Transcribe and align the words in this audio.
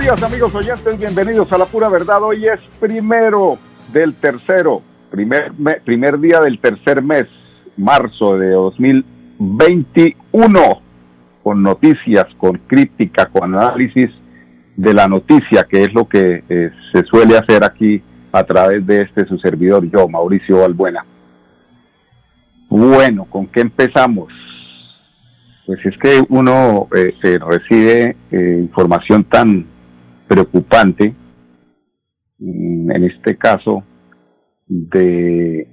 Buenos 0.00 0.18
días 0.18 0.32
amigos 0.32 0.54
oyentes, 0.54 0.98
bienvenidos 0.98 1.52
a 1.52 1.58
La 1.58 1.66
Pura 1.66 1.90
Verdad. 1.90 2.22
Hoy 2.22 2.46
es 2.46 2.58
primero 2.80 3.58
del 3.92 4.14
tercero, 4.14 4.80
primer, 5.10 5.52
primer 5.84 6.18
día 6.18 6.40
del 6.40 6.58
tercer 6.58 7.02
mes, 7.02 7.26
marzo 7.76 8.38
de 8.38 8.52
2021, 8.52 10.80
con 11.42 11.62
noticias, 11.62 12.24
con 12.38 12.56
crítica, 12.66 13.26
con 13.26 13.54
análisis 13.54 14.08
de 14.74 14.94
la 14.94 15.06
noticia, 15.06 15.66
que 15.68 15.82
es 15.82 15.92
lo 15.92 16.08
que 16.08 16.44
eh, 16.48 16.70
se 16.94 17.04
suele 17.04 17.36
hacer 17.36 17.62
aquí 17.62 18.02
a 18.32 18.42
través 18.44 18.86
de 18.86 19.02
este 19.02 19.26
su 19.26 19.36
servidor, 19.38 19.84
yo, 19.90 20.08
Mauricio 20.08 20.64
Albuena. 20.64 21.04
Bueno, 22.70 23.26
¿con 23.26 23.48
qué 23.48 23.60
empezamos? 23.60 24.32
Pues 25.66 25.84
es 25.84 25.94
que 25.98 26.24
uno 26.30 26.88
eh, 26.96 27.38
recibe 27.38 28.16
eh, 28.30 28.56
información 28.60 29.24
tan 29.24 29.69
preocupante, 30.30 31.12
mm, 32.38 32.90
en 32.92 33.04
este 33.04 33.36
caso, 33.36 33.82
de 34.68 35.66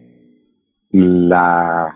la 0.90 1.96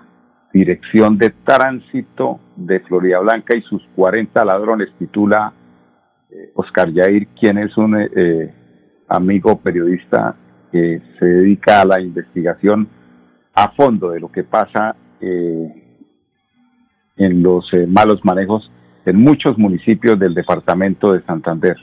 Dirección 0.53 1.17
de 1.17 1.31
Tránsito 1.43 2.39
de 2.55 2.81
Florida 2.81 3.17
Blanca 3.19 3.57
y 3.57 3.63
sus 3.63 3.81
40 3.95 4.45
ladrones, 4.45 4.89
titula 4.99 5.53
eh, 6.29 6.51
Oscar 6.53 6.91
Yair, 6.91 7.29
quien 7.29 7.57
es 7.57 7.75
un 7.77 7.99
eh, 7.99 8.09
eh, 8.15 8.53
amigo 9.07 9.59
periodista 9.59 10.35
que 10.71 11.01
se 11.17 11.25
dedica 11.25 11.81
a 11.81 11.85
la 11.85 11.99
investigación 11.99 12.87
a 13.55 13.71
fondo 13.71 14.11
de 14.11 14.19
lo 14.19 14.31
que 14.31 14.43
pasa 14.43 14.95
en 15.19 15.83
los 17.43 17.69
malos 17.87 18.23
manejos 18.23 18.71
en 19.05 19.17
muchos 19.17 19.57
municipios 19.57 20.17
del 20.17 20.33
departamento 20.33 21.13
de 21.13 21.21
Santander. 21.23 21.75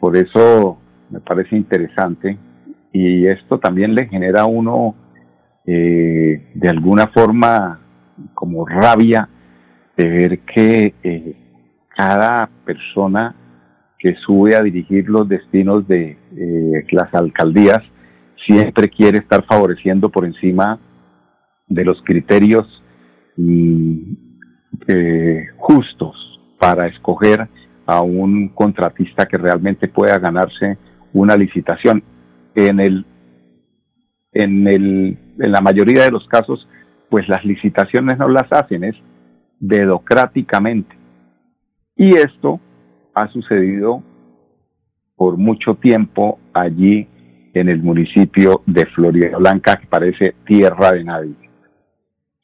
Por 0.00 0.16
eso 0.16 0.78
me 1.10 1.20
parece 1.20 1.56
interesante 1.56 2.38
y 2.92 3.26
esto 3.26 3.58
también 3.58 3.94
le 3.94 4.08
genera 4.08 4.42
a 4.42 4.46
uno 4.46 4.94
eh, 5.66 6.50
de 6.54 6.68
alguna 6.68 7.08
forma 7.08 7.78
como 8.34 8.66
rabia 8.66 9.28
de 9.96 10.08
ver 10.08 10.38
que 10.40 10.94
eh, 11.02 11.36
cada 11.94 12.48
persona 12.64 13.34
que 13.98 14.14
sube 14.16 14.56
a 14.56 14.62
dirigir 14.62 15.08
los 15.10 15.28
destinos 15.28 15.86
de 15.86 16.16
eh, 16.34 16.86
las 16.90 17.12
alcaldías 17.12 17.80
siempre 18.46 18.88
quiere 18.88 19.18
estar 19.18 19.44
favoreciendo 19.44 20.08
por 20.08 20.24
encima 20.24 20.78
de 21.68 21.84
los 21.84 22.00
criterios 22.02 22.66
mm, 23.36 24.14
justos 25.58 26.16
para 26.58 26.86
escoger 26.86 27.48
a 27.90 28.02
un 28.02 28.50
contratista 28.50 29.26
que 29.26 29.36
realmente 29.36 29.88
pueda 29.88 30.16
ganarse 30.20 30.78
una 31.12 31.36
licitación. 31.36 32.04
En 32.54 32.78
el, 32.78 33.04
en 34.32 34.68
el, 34.68 35.18
en 35.40 35.52
la 35.52 35.60
mayoría 35.60 36.04
de 36.04 36.12
los 36.12 36.24
casos, 36.28 36.68
pues 37.08 37.28
las 37.28 37.44
licitaciones 37.44 38.16
no 38.16 38.28
las 38.28 38.46
hacen, 38.52 38.84
es 38.84 38.94
dedocráticamente. 39.58 40.96
Y 41.96 42.14
esto 42.14 42.60
ha 43.12 43.26
sucedido 43.32 44.04
por 45.16 45.36
mucho 45.36 45.74
tiempo 45.74 46.38
allí 46.54 47.08
en 47.54 47.68
el 47.68 47.82
municipio 47.82 48.62
de 48.66 48.86
Florida 48.86 49.36
Blanca, 49.36 49.80
que 49.80 49.88
parece 49.88 50.36
tierra 50.46 50.92
de 50.92 51.02
nadie. 51.02 51.34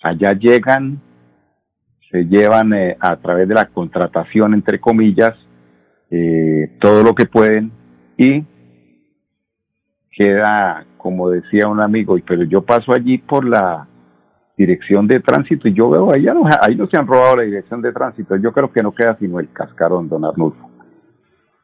Allá 0.02 0.32
llegan 0.32 1.00
se 2.10 2.24
llevan 2.24 2.72
eh, 2.72 2.96
a 3.00 3.16
través 3.16 3.48
de 3.48 3.54
la 3.54 3.66
contratación, 3.66 4.54
entre 4.54 4.80
comillas, 4.80 5.34
eh, 6.10 6.76
todo 6.80 7.02
lo 7.02 7.14
que 7.14 7.26
pueden 7.26 7.72
y 8.16 8.44
queda, 10.10 10.86
como 10.96 11.30
decía 11.30 11.68
un 11.68 11.80
amigo, 11.80 12.16
pero 12.26 12.44
yo 12.44 12.62
paso 12.62 12.92
allí 12.92 13.18
por 13.18 13.44
la 13.44 13.86
dirección 14.56 15.06
de 15.06 15.20
tránsito 15.20 15.68
y 15.68 15.74
yo 15.74 15.90
veo, 15.90 16.12
ahí 16.12 16.24
no, 16.24 16.48
ahí 16.62 16.74
no 16.76 16.86
se 16.86 16.98
han 16.98 17.06
robado 17.06 17.36
la 17.36 17.42
dirección 17.42 17.82
de 17.82 17.92
tránsito, 17.92 18.36
yo 18.36 18.52
creo 18.52 18.72
que 18.72 18.82
no 18.82 18.92
queda 18.92 19.16
sino 19.18 19.38
el 19.38 19.52
cascarón, 19.52 20.08
don 20.08 20.24
Arnulfo. 20.24 20.70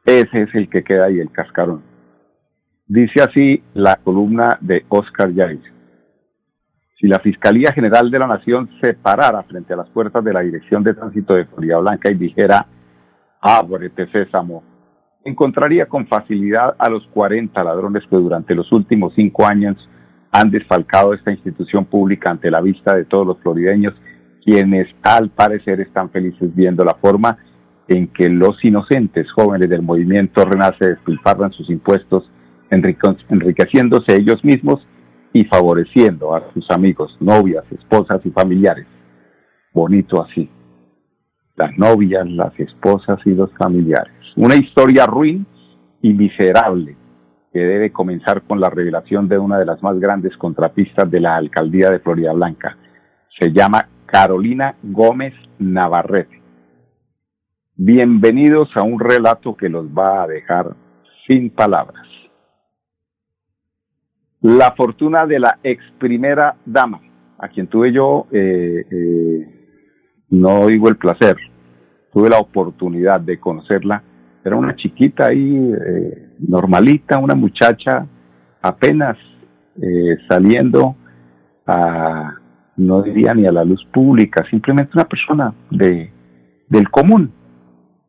Ese 0.05 0.43
es 0.43 0.53
el 0.53 0.69
que 0.69 0.83
queda 0.83 1.05
ahí, 1.05 1.19
el 1.19 1.31
cascarón. 1.31 1.81
Dice 2.85 3.21
así 3.21 3.63
la 3.73 3.95
columna 3.95 4.57
de 4.61 4.85
Oscar 4.89 5.31
Yair 5.31 5.73
si 7.03 7.09
la 7.09 7.19
Fiscalía 7.19 7.73
General 7.73 8.09
de 8.09 8.17
la 8.17 8.27
Nación 8.27 8.69
se 8.81 8.93
parara 8.93 9.43
frente 9.43 9.73
a 9.73 9.75
las 9.75 9.89
puertas 9.89 10.23
de 10.23 10.31
la 10.31 10.39
Dirección 10.39 10.85
de 10.85 10.93
Tránsito 10.93 11.33
de 11.33 11.43
Florida 11.43 11.77
Blanca 11.79 12.09
y 12.09 12.15
dijera, 12.15 12.65
ábrete 13.43 14.07
sésamo, 14.07 14.63
encontraría 15.25 15.85
con 15.87 16.07
facilidad 16.07 16.75
a 16.79 16.89
los 16.89 17.05
40 17.07 17.61
ladrones 17.63 18.03
que 18.09 18.15
durante 18.15 18.55
los 18.55 18.71
últimos 18.71 19.13
cinco 19.15 19.45
años 19.45 19.77
han 20.31 20.49
desfalcado 20.49 21.13
esta 21.13 21.31
institución 21.31 21.85
pública 21.85 22.31
ante 22.31 22.49
la 22.49 22.61
vista 22.61 22.95
de 22.95 23.05
todos 23.05 23.27
los 23.27 23.37
florideños, 23.39 23.93
quienes 24.43 24.87
al 25.03 25.29
parecer 25.29 25.81
están 25.81 26.09
felices 26.09 26.53
viendo 26.55 26.83
la 26.83 26.95
forma 26.95 27.37
en 27.87 28.07
que 28.07 28.29
los 28.29 28.63
inocentes 28.63 29.31
jóvenes 29.31 29.69
del 29.69 29.81
movimiento 29.81 30.45
Renace 30.45 30.87
despilfarran 30.87 31.51
sus 31.51 31.69
impuestos, 31.69 32.29
enriqueciéndose 32.71 34.15
ellos 34.15 34.43
mismos 34.43 34.85
y 35.33 35.43
favoreciendo 35.45 36.33
a 36.33 36.51
sus 36.53 36.69
amigos, 36.71 37.15
novias, 37.19 37.65
esposas 37.71 38.25
y 38.25 38.31
familiares. 38.31 38.87
Bonito 39.73 40.23
así. 40.23 40.49
Las 41.55 41.77
novias, 41.77 42.29
las 42.29 42.57
esposas 42.59 43.19
y 43.25 43.31
los 43.31 43.51
familiares. 43.57 44.13
Una 44.35 44.55
historia 44.55 45.05
ruin 45.05 45.45
y 46.01 46.13
miserable 46.13 46.95
que 47.51 47.59
debe 47.59 47.91
comenzar 47.91 48.41
con 48.43 48.59
la 48.59 48.69
revelación 48.69 49.27
de 49.27 49.37
una 49.37 49.59
de 49.59 49.65
las 49.65 49.81
más 49.83 49.99
grandes 49.99 50.35
contrapistas 50.37 51.09
de 51.09 51.19
la 51.19 51.35
alcaldía 51.35 51.89
de 51.89 51.99
Florida 51.99 52.33
Blanca. 52.33 52.77
Se 53.39 53.51
llama 53.51 53.87
Carolina 54.05 54.75
Gómez 54.81 55.33
Navarrete. 55.59 56.41
Bienvenidos 57.75 58.69
a 58.75 58.83
un 58.83 58.99
relato 58.99 59.55
que 59.55 59.69
los 59.69 59.85
va 59.87 60.23
a 60.23 60.27
dejar 60.27 60.75
sin 61.27 61.51
palabras 61.51 62.03
la 64.43 64.73
fortuna 64.75 65.25
de 65.25 65.39
la 65.39 65.57
ex 65.63 65.81
primera 65.97 66.57
dama, 66.65 67.01
a 67.39 67.47
quien 67.47 67.67
tuve 67.67 67.93
yo, 67.93 68.27
eh, 68.29 68.85
eh, 68.91 69.62
no 70.33 70.67
digo 70.67 70.89
el 70.89 70.97
placer, 70.97 71.37
tuve 72.11 72.29
la 72.29 72.39
oportunidad 72.39 73.21
de 73.21 73.39
conocerla. 73.39 74.03
Era 74.43 74.55
una 74.55 74.75
chiquita 74.75 75.27
ahí, 75.27 75.71
eh, 75.73 76.29
normalita, 76.39 77.17
una 77.17 77.35
muchacha 77.35 78.05
apenas 78.61 79.17
saliendo 80.27 80.95
a, 81.65 82.35
no 82.77 83.01
diría 83.01 83.33
ni 83.33 83.47
a 83.47 83.51
la 83.51 83.63
luz 83.63 83.83
pública, 83.91 84.45
simplemente 84.49 84.91
una 84.93 85.05
persona 85.05 85.53
de, 85.71 86.11
del 86.69 86.89
común. 86.89 87.31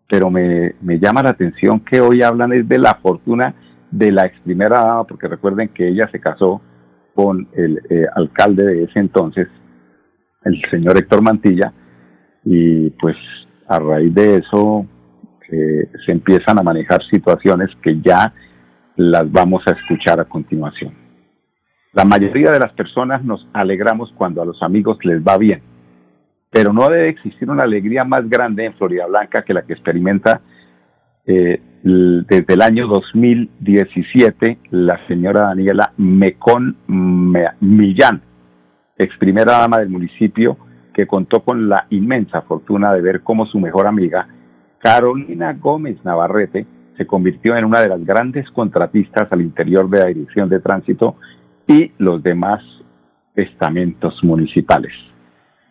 Pero 0.09 0.31
me, 0.31 0.75
me 0.82 0.99
llama 0.99 1.23
la 1.23 1.31
atención 1.31 1.81
que 1.81 2.00
hoy 2.00 2.23
hablan 2.23 2.53
es 2.53 2.69
de 2.69 2.79
la 2.79 2.94
fortuna 3.03 3.55
de 3.91 4.12
la 4.12 4.27
ex 4.27 4.38
primera 4.41 4.81
dama, 4.81 5.05
porque 5.05 5.29
recuerden 5.29 5.69
que 5.69 5.88
ella 5.88 6.09
se 6.11 6.20
casó 6.20 6.61
con 7.15 7.49
el 7.55 7.81
eh, 7.88 8.06
alcalde 8.15 8.65
de 8.65 8.85
ese 8.85 8.99
entonces, 8.99 9.49
el 10.44 10.61
señor 10.70 10.99
Héctor 10.99 11.23
Mantilla, 11.23 11.73
y 12.44 12.91
pues 12.91 13.17
a 13.69 13.79
raíz 13.79 14.14
de 14.14 14.37
eso 14.37 14.87
eh, 15.50 15.88
se 16.05 16.12
empiezan 16.12 16.58
a 16.58 16.62
manejar 16.62 17.02
situaciones 17.05 17.70
que 17.82 18.00
ya 18.00 18.32
las 18.96 19.31
vamos 19.31 19.62
a 19.67 19.73
escuchar 19.73 20.20
a 20.20 20.25
continuación. 20.25 20.94
La 21.93 22.05
mayoría 22.05 22.50
de 22.50 22.58
las 22.58 22.73
personas 22.73 23.25
nos 23.25 23.46
alegramos 23.52 24.12
cuando 24.17 24.43
a 24.43 24.44
los 24.44 24.62
amigos 24.62 24.99
les 25.05 25.23
va 25.23 25.38
bien, 25.38 25.62
pero 26.50 26.73
no 26.73 26.88
debe 26.88 27.08
existir 27.08 27.49
una 27.50 27.62
alegría 27.64 28.05
más 28.05 28.29
grande 28.29 28.64
en 28.64 28.75
Florida 28.75 29.06
Blanca 29.06 29.43
que 29.43 29.55
la 29.55 29.62
que 29.62 29.75
experimenta 29.75 30.41
eh, 31.26 31.61
desde 31.82 32.55
el 32.55 32.62
año 32.62 32.87
2017 32.87 34.58
la 34.70 35.06
señora 35.06 35.43
Daniela 35.43 35.93
Mecón 35.96 36.76
Millán, 36.88 38.23
ex 38.99 39.17
primera 39.19 39.52
dama 39.58 39.79
del 39.79 39.91
municipio, 39.91 40.56
que 40.94 41.06
contó 41.06 41.41
con 41.41 41.69
la 41.69 41.87
inmensa 41.91 42.43
fortuna 42.43 42.93
de 42.93 43.02
ver 43.02 43.20
cómo 43.23 43.46
su 43.46 43.58
mejor 43.58 43.87
amiga, 43.87 44.29
Carolina 44.79 45.52
Gómez 45.52 45.99
Navarrete, 46.05 46.67
se 46.96 47.06
convirtió 47.06 47.56
en 47.56 47.64
una 47.64 47.81
de 47.81 47.88
las 47.88 48.05
grandes 48.05 48.49
contratistas 48.50 49.31
al 49.31 49.43
interior 49.43 49.91
de 49.91 49.99
la 49.99 50.06
Dirección 50.06 50.49
de 50.49 50.61
Tránsito 50.61 51.17
y 51.67 51.93
los 51.99 52.23
demás 52.23 52.62
estamentos 53.35 54.23
municipales. 54.23 54.93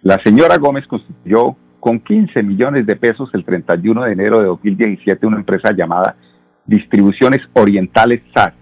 La 0.01 0.19
señora 0.23 0.57
Gómez 0.57 0.85
constituyó 0.85 1.55
con 1.79 1.99
15 1.99 2.43
millones 2.43 2.85
de 2.85 2.95
pesos 2.95 3.29
el 3.33 3.45
31 3.45 4.03
de 4.03 4.11
enero 4.11 4.39
de 4.39 4.47
2017 4.47 5.25
una 5.25 5.37
empresa 5.37 5.71
llamada 5.73 6.15
Distribuciones 6.65 7.41
Orientales 7.53 8.21
SAS, 8.33 8.53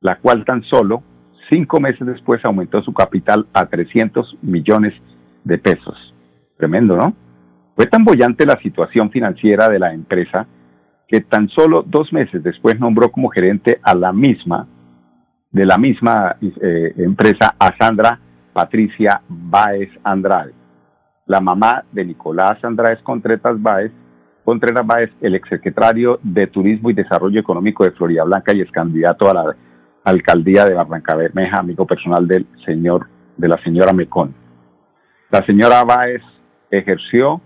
la 0.00 0.16
cual 0.16 0.44
tan 0.44 0.62
solo 0.64 1.02
cinco 1.48 1.80
meses 1.80 2.06
después 2.06 2.44
aumentó 2.44 2.82
su 2.82 2.92
capital 2.92 3.46
a 3.52 3.66
300 3.66 4.38
millones 4.42 4.94
de 4.94 5.19
pesos. 5.58 6.14
Tremendo, 6.56 6.96
¿no? 6.96 7.14
Fue 7.74 7.86
tan 7.86 8.04
bollante 8.04 8.44
la 8.44 8.58
situación 8.60 9.10
financiera 9.10 9.68
de 9.68 9.78
la 9.78 9.92
empresa 9.92 10.46
que 11.08 11.20
tan 11.22 11.48
solo 11.48 11.82
dos 11.86 12.12
meses 12.12 12.42
después 12.42 12.78
nombró 12.78 13.10
como 13.10 13.30
gerente 13.30 13.80
a 13.82 13.94
la 13.94 14.12
misma, 14.12 14.68
de 15.50 15.66
la 15.66 15.76
misma 15.78 16.36
eh, 16.40 16.94
empresa, 16.98 17.54
a 17.58 17.76
Sandra 17.76 18.20
Patricia 18.52 19.20
Báez 19.28 19.90
Andrade, 20.04 20.52
la 21.26 21.40
mamá 21.40 21.84
de 21.90 22.04
Nicolás 22.04 22.62
Andrade 22.62 22.98
Contreras 23.02 23.60
Báez, 23.60 23.92
Contreras 24.44 24.86
Báez, 24.86 25.10
el 25.20 25.34
exsecretario 25.34 26.18
de 26.22 26.46
Turismo 26.46 26.90
y 26.90 26.94
Desarrollo 26.94 27.40
Económico 27.40 27.84
de 27.84 27.92
Florida 27.92 28.24
Blanca 28.24 28.52
y 28.54 28.60
es 28.60 28.70
candidato 28.70 29.28
a 29.30 29.34
la 29.34 29.56
alcaldía 30.04 30.64
de 30.64 30.74
Barranca 30.74 31.14
Bermeja, 31.14 31.60
amigo 31.60 31.86
personal 31.86 32.26
del 32.26 32.46
señor, 32.64 33.06
de 33.36 33.48
la 33.48 33.62
señora 33.62 33.92
Mecón. 33.92 34.34
La 35.30 35.46
señora 35.46 35.84
Báez 35.84 36.22
ejerció 36.72 37.40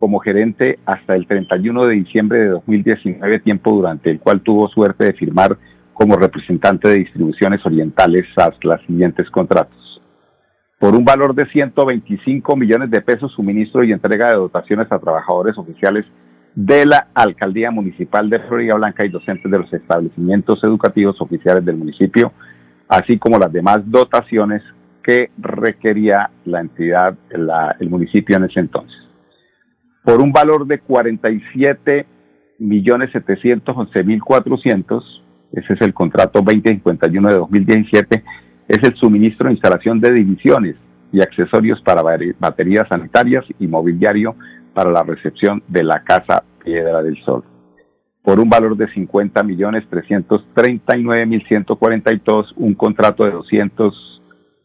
como 0.00 0.18
gerente 0.18 0.80
hasta 0.84 1.14
el 1.14 1.28
31 1.28 1.86
de 1.86 1.94
diciembre 1.94 2.40
de 2.40 2.48
2019, 2.48 3.38
tiempo 3.38 3.70
durante 3.70 4.10
el 4.10 4.18
cual 4.18 4.40
tuvo 4.40 4.66
suerte 4.66 5.04
de 5.04 5.12
firmar 5.12 5.56
como 5.92 6.16
representante 6.16 6.88
de 6.88 6.96
distribuciones 6.96 7.64
orientales 7.64 8.24
SAS 8.34 8.56
las 8.64 8.80
siguientes 8.86 9.30
contratos. 9.30 10.02
Por 10.80 10.96
un 10.96 11.04
valor 11.04 11.32
de 11.32 11.46
125 11.46 12.56
millones 12.56 12.90
de 12.90 13.00
pesos, 13.02 13.30
suministro 13.36 13.84
y 13.84 13.92
entrega 13.92 14.30
de 14.30 14.34
dotaciones 14.34 14.90
a 14.90 14.98
trabajadores 14.98 15.56
oficiales 15.56 16.04
de 16.56 16.84
la 16.86 17.06
Alcaldía 17.14 17.70
Municipal 17.70 18.28
de 18.28 18.40
Florida 18.40 18.74
Blanca 18.74 19.06
y 19.06 19.10
docentes 19.10 19.48
de 19.48 19.58
los 19.60 19.72
establecimientos 19.72 20.64
educativos 20.64 21.20
oficiales 21.20 21.64
del 21.64 21.76
municipio, 21.76 22.32
así 22.88 23.16
como 23.16 23.38
las 23.38 23.52
demás 23.52 23.78
dotaciones 23.84 24.60
que 25.02 25.30
requería 25.38 26.30
la 26.44 26.60
entidad, 26.60 27.16
el 27.30 27.90
municipio 27.90 28.36
en 28.36 28.44
ese 28.44 28.60
entonces 28.60 29.02
por 30.04 30.20
un 30.20 30.32
valor 30.32 30.66
de 30.66 30.80
47 30.80 32.06
millones 32.58 33.10
711 33.12 34.04
mil 34.04 34.22
400, 34.22 35.22
ese 35.52 35.72
es 35.74 35.80
el 35.80 35.94
contrato 35.94 36.40
2051 36.42 37.28
de 37.28 37.34
2017, 37.36 38.24
es 38.68 38.78
el 38.82 38.96
suministro 38.96 39.48
e 39.48 39.52
instalación 39.52 40.00
de 40.00 40.12
divisiones 40.12 40.76
y 41.12 41.20
accesorios 41.20 41.80
para 41.82 42.02
baterías 42.38 42.88
sanitarias 42.88 43.44
y 43.58 43.66
mobiliario 43.66 44.34
para 44.74 44.90
la 44.90 45.02
recepción 45.02 45.62
de 45.68 45.84
la 45.84 46.02
Casa 46.02 46.42
Piedra 46.64 47.02
del 47.02 47.22
Sol. 47.24 47.44
Por 48.22 48.40
un 48.40 48.48
valor 48.48 48.76
de 48.76 48.88
50 48.92 49.42
millones 49.42 49.84
339 49.90 51.26
mil 51.26 51.44
142, 51.46 52.54
un 52.56 52.74
contrato 52.74 53.24
de 53.24 53.32
200, 53.32 54.21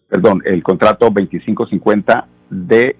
perdón, 0.09 0.41
el 0.45 0.63
contrato 0.63 1.05
2550 1.05 2.27
de 2.49 2.95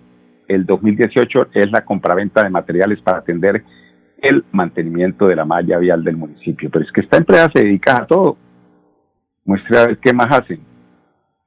el 0.48 0.66
2018 0.66 1.48
es 1.54 1.72
la 1.72 1.84
compraventa 1.84 2.44
de 2.44 2.50
materiales 2.50 3.02
para 3.02 3.20
atender 3.20 3.64
el 4.20 4.44
mantenimiento 4.52 5.28
de 5.28 5.36
la 5.36 5.46
malla 5.46 5.78
vial 5.78 6.04
del 6.04 6.18
municipio. 6.18 6.70
Pero 6.72 6.86
es 6.86 6.92
que 6.92 7.02
esta 7.02 7.18
empresa 7.18 7.52
se 7.54 7.64
dedica 7.64 7.98
a 7.98 8.08
todo. 8.08 8.38
Muestra 9.46 9.84
a 9.84 9.88
ver 9.88 9.98
qué 10.00 10.14
más 10.14 10.28
hacen. 10.32 10.62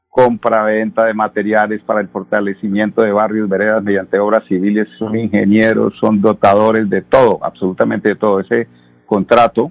Compra-venta 0.08 1.04
de 1.04 1.14
materiales 1.14 1.82
para 1.82 2.00
el 2.00 2.08
fortalecimiento 2.08 3.02
de 3.02 3.12
barrios, 3.12 3.48
veredas 3.48 3.82
mediante 3.82 4.18
obras 4.18 4.44
civiles, 4.48 4.88
son 4.98 5.16
ingenieros, 5.16 5.94
son 6.00 6.20
dotadores 6.20 6.88
de 6.90 7.02
todo, 7.02 7.38
absolutamente 7.42 8.10
de 8.10 8.16
todo. 8.16 8.40
Ese 8.40 8.66
contrato, 9.06 9.70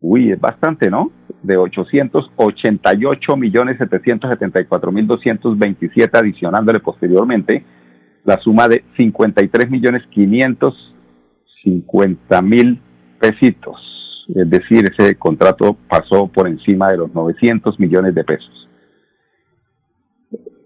uy, 0.00 0.32
es 0.32 0.40
bastante, 0.40 0.90
¿no? 0.90 1.10
De 1.42 1.56
888 1.56 3.36
millones 3.36 3.78
774 3.78 4.92
mil 4.92 5.06
227, 5.06 6.18
adicionándole 6.18 6.80
posteriormente 6.80 7.64
la 8.24 8.38
suma 8.38 8.68
de 8.68 8.84
53 8.96 9.70
millones 9.70 10.02
550 10.10 12.42
mil 12.42 12.80
pesitos. 13.18 14.26
Es 14.34 14.48
decir, 14.48 14.84
ese 14.96 15.16
contrato 15.16 15.76
pasó 15.88 16.28
por 16.28 16.46
encima 16.46 16.90
de 16.90 16.98
los 16.98 17.12
900 17.14 17.80
millones 17.80 18.14
de 18.14 18.24
pesos. 18.24 18.68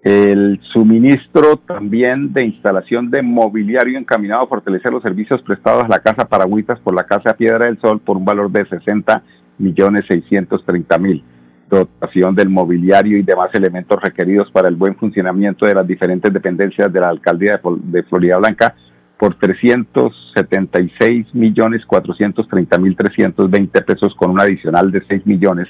El 0.02 0.60
suministro 0.72 1.56
también 1.56 2.32
de 2.34 2.44
instalación 2.44 3.10
de 3.10 3.22
mobiliario 3.22 3.98
encaminado 3.98 4.42
a 4.42 4.46
fortalecer 4.46 4.92
los 4.92 5.02
servicios 5.02 5.40
prestados 5.42 5.84
a 5.84 5.88
la 5.88 6.00
Casa 6.00 6.28
Paragüitas 6.28 6.78
por 6.80 6.94
la 6.94 7.04
Casa 7.04 7.34
Piedra 7.34 7.64
del 7.66 7.80
Sol 7.80 8.00
por 8.00 8.18
un 8.18 8.26
valor 8.26 8.50
de 8.50 8.66
60 8.66 9.22
millones 9.58 10.02
630 10.08 10.98
mil 10.98 11.24
dotación 11.68 12.34
del 12.34 12.48
mobiliario 12.48 13.18
y 13.18 13.22
demás 13.22 13.50
elementos 13.54 14.00
requeridos 14.00 14.50
para 14.50 14.68
el 14.68 14.76
buen 14.76 14.96
funcionamiento 14.96 15.66
de 15.66 15.74
las 15.74 15.86
diferentes 15.86 16.32
dependencias 16.32 16.92
de 16.92 17.00
la 17.00 17.08
alcaldía 17.08 17.60
de, 17.64 18.02
Florida 18.04 18.38
Blanca 18.38 18.74
por 19.18 19.38
376 19.38 21.34
millones 21.34 21.84
430 21.86 22.78
mil 22.78 22.96
320 22.96 23.82
pesos 23.82 24.14
con 24.14 24.30
un 24.30 24.40
adicional 24.40 24.90
de 24.90 25.02
6 25.08 25.26
millones 25.26 25.68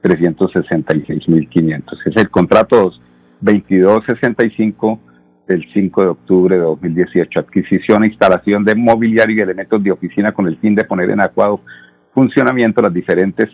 366 0.00 1.28
mil 1.28 1.48
500. 1.48 2.06
Es 2.06 2.16
el 2.16 2.30
contrato 2.30 2.92
2265 3.40 5.00
del 5.46 5.64
5 5.72 6.02
de 6.02 6.08
octubre 6.08 6.56
de 6.56 6.62
2018. 6.62 7.40
Adquisición 7.40 8.04
e 8.04 8.08
instalación 8.08 8.64
de 8.64 8.74
mobiliario 8.74 9.36
y 9.36 9.40
elementos 9.40 9.82
de 9.82 9.92
oficina 9.92 10.32
con 10.32 10.46
el 10.46 10.56
fin 10.58 10.74
de 10.74 10.84
poner 10.84 11.10
en 11.10 11.20
adecuado 11.20 11.60
funcionamiento 12.16 12.80
las 12.80 12.94
diferentes 12.94 13.46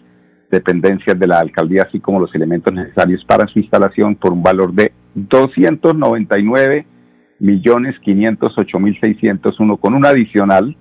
dependencias 0.49 1.19
de 1.19 1.27
la 1.27 1.41
alcaldía, 1.41 1.83
así 1.89 1.99
como 1.99 2.21
los 2.21 2.33
elementos 2.33 2.73
necesarios 2.73 3.25
para 3.25 3.49
su 3.49 3.59
instalación 3.59 4.15
por 4.15 4.33
un 4.33 4.41
valor 4.41 4.73
de 4.73 4.93
299 5.17 6.87
millones 7.41 7.99
508 7.99 8.79
mil 8.79 9.01
601 9.01 9.77
con 9.79 9.95
un 9.95 10.07
adicional 10.07 10.77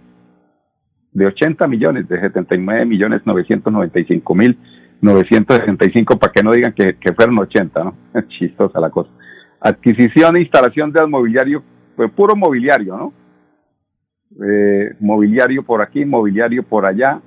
de 1.12 1.26
80 1.26 1.68
millones 1.68 2.08
de 2.08 2.22
79 2.22 2.86
millones 2.86 3.22
995 3.26 4.36
mil 4.36 4.58
965 5.02 6.20
para 6.20 6.32
que 6.32 6.44
no 6.44 6.52
digan 6.52 6.74
que, 6.74 6.96
fueron 7.16 7.40
80, 7.40 7.84
¿no? 7.84 7.96
Chistosa 8.28 8.80
la 8.80 8.92
cosa. 8.92 9.10
Adquisición 9.60 10.38
e 10.38 10.42
instalación 10.42 10.92
de 10.92 11.08
mobiliario, 11.08 11.64
pues 11.96 12.12
puro 12.12 12.36
mobiliario, 12.36 12.96
¿no? 12.96 13.14
Eh, 14.48 14.96
mobiliario 15.00 15.64
por 15.64 15.82
aquí, 15.82 16.06
mobiliario 16.06 16.62
por 16.62 16.86
allá, 16.86 17.20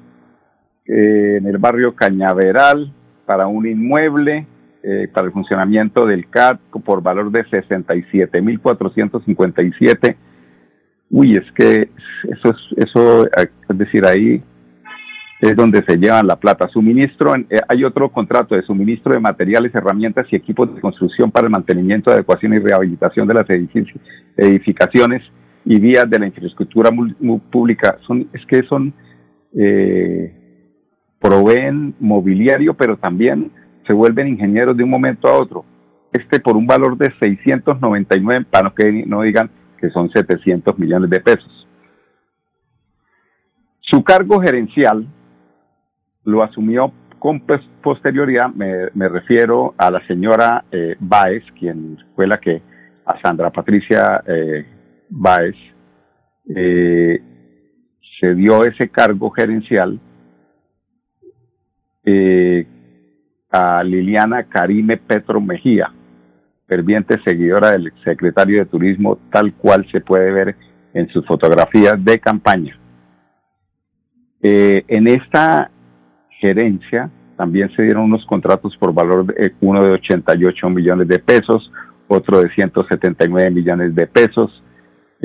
eh, 0.86 1.36
en 1.38 1.46
el 1.46 1.56
barrio 1.58 1.94
Cañaveral 1.94 2.92
para 3.26 3.46
un 3.46 3.66
inmueble 3.66 4.46
eh, 4.82 5.08
para 5.12 5.26
el 5.26 5.32
funcionamiento 5.32 6.04
del 6.04 6.28
CAT 6.28 6.60
por 6.84 7.00
valor 7.02 7.30
de 7.30 7.44
67.457. 7.46 10.16
Uy, 11.08 11.36
es 11.36 11.50
que 11.52 11.88
eso 12.28 12.50
es, 12.50 12.56
eso, 12.76 13.26
es 13.26 13.78
decir, 13.78 14.04
ahí 14.04 14.42
es 15.40 15.56
donde 15.56 15.82
se 15.86 15.96
llevan 15.96 16.26
la 16.26 16.36
plata. 16.36 16.68
Suministro, 16.68 17.34
eh, 17.34 17.46
hay 17.66 17.82
otro 17.82 18.10
contrato 18.10 18.54
de 18.54 18.60
suministro 18.62 19.14
de 19.14 19.20
materiales, 19.20 19.74
herramientas 19.74 20.26
y 20.30 20.36
equipos 20.36 20.74
de 20.74 20.82
construcción 20.82 21.30
para 21.30 21.46
el 21.46 21.50
mantenimiento, 21.50 22.10
adecuación 22.10 22.52
y 22.52 22.58
rehabilitación 22.58 23.26
de 23.26 23.34
las 23.34 23.46
edificaciones 24.36 25.22
y 25.64 25.80
vías 25.80 26.10
de 26.10 26.18
la 26.18 26.26
infraestructura 26.26 26.90
pública. 27.50 27.96
Son, 28.06 28.28
es 28.34 28.44
que 28.46 28.64
son 28.64 28.92
eh, 29.56 30.43
proveen 31.24 31.94
mobiliario, 32.00 32.74
pero 32.74 32.98
también 32.98 33.50
se 33.86 33.94
vuelven 33.94 34.28
ingenieros 34.28 34.76
de 34.76 34.84
un 34.84 34.90
momento 34.90 35.26
a 35.26 35.38
otro. 35.38 35.64
Este 36.12 36.38
por 36.38 36.54
un 36.54 36.66
valor 36.66 36.98
de 36.98 37.14
699, 37.18 38.44
para 38.50 38.70
que 38.76 39.04
no 39.06 39.22
digan 39.22 39.50
que 39.80 39.88
son 39.88 40.10
700 40.10 40.78
millones 40.78 41.08
de 41.08 41.20
pesos. 41.20 41.66
Su 43.80 44.04
cargo 44.04 44.38
gerencial 44.42 45.06
lo 46.24 46.42
asumió 46.42 46.92
con 47.18 47.42
posterioridad, 47.82 48.50
me, 48.50 49.08
refiero 49.08 49.74
a 49.78 49.90
la 49.90 50.06
señora 50.06 50.66
eh, 50.70 50.94
Baez, 51.00 51.42
quien 51.58 51.96
fue 52.14 52.26
la 52.26 52.38
que, 52.38 52.60
a 53.06 53.18
Sandra 53.22 53.50
Patricia 53.50 54.22
eh, 54.26 54.66
Baez, 55.08 55.56
eh, 56.54 57.18
se 58.20 58.34
dio 58.34 58.64
ese 58.64 58.90
cargo 58.90 59.30
gerencial 59.30 59.98
eh, 62.04 62.66
a 63.50 63.82
Liliana 63.82 64.44
Karime 64.44 64.96
Petro 64.96 65.40
Mejía. 65.40 65.92
ferviente 66.66 67.20
seguidora 67.24 67.72
del 67.72 67.92
secretario 68.02 68.58
de 68.58 68.66
Turismo, 68.66 69.18
tal 69.30 69.52
cual 69.54 69.86
se 69.92 70.00
puede 70.00 70.32
ver 70.32 70.56
en 70.94 71.08
sus 71.08 71.26
fotografías 71.26 72.02
de 72.02 72.18
campaña. 72.18 72.78
Eh, 74.42 74.82
en 74.88 75.06
esta 75.06 75.70
gerencia 76.40 77.10
también 77.36 77.70
se 77.76 77.82
dieron 77.82 78.04
unos 78.04 78.24
contratos 78.26 78.76
por 78.78 78.94
valor 78.94 79.26
de 79.26 79.54
uno 79.60 79.84
de 79.84 79.92
88 79.92 80.70
millones 80.70 81.08
de 81.08 81.18
pesos, 81.18 81.70
otro 82.08 82.40
de 82.40 82.50
179 82.50 83.50
millones 83.50 83.94
de 83.94 84.06
pesos. 84.06 84.63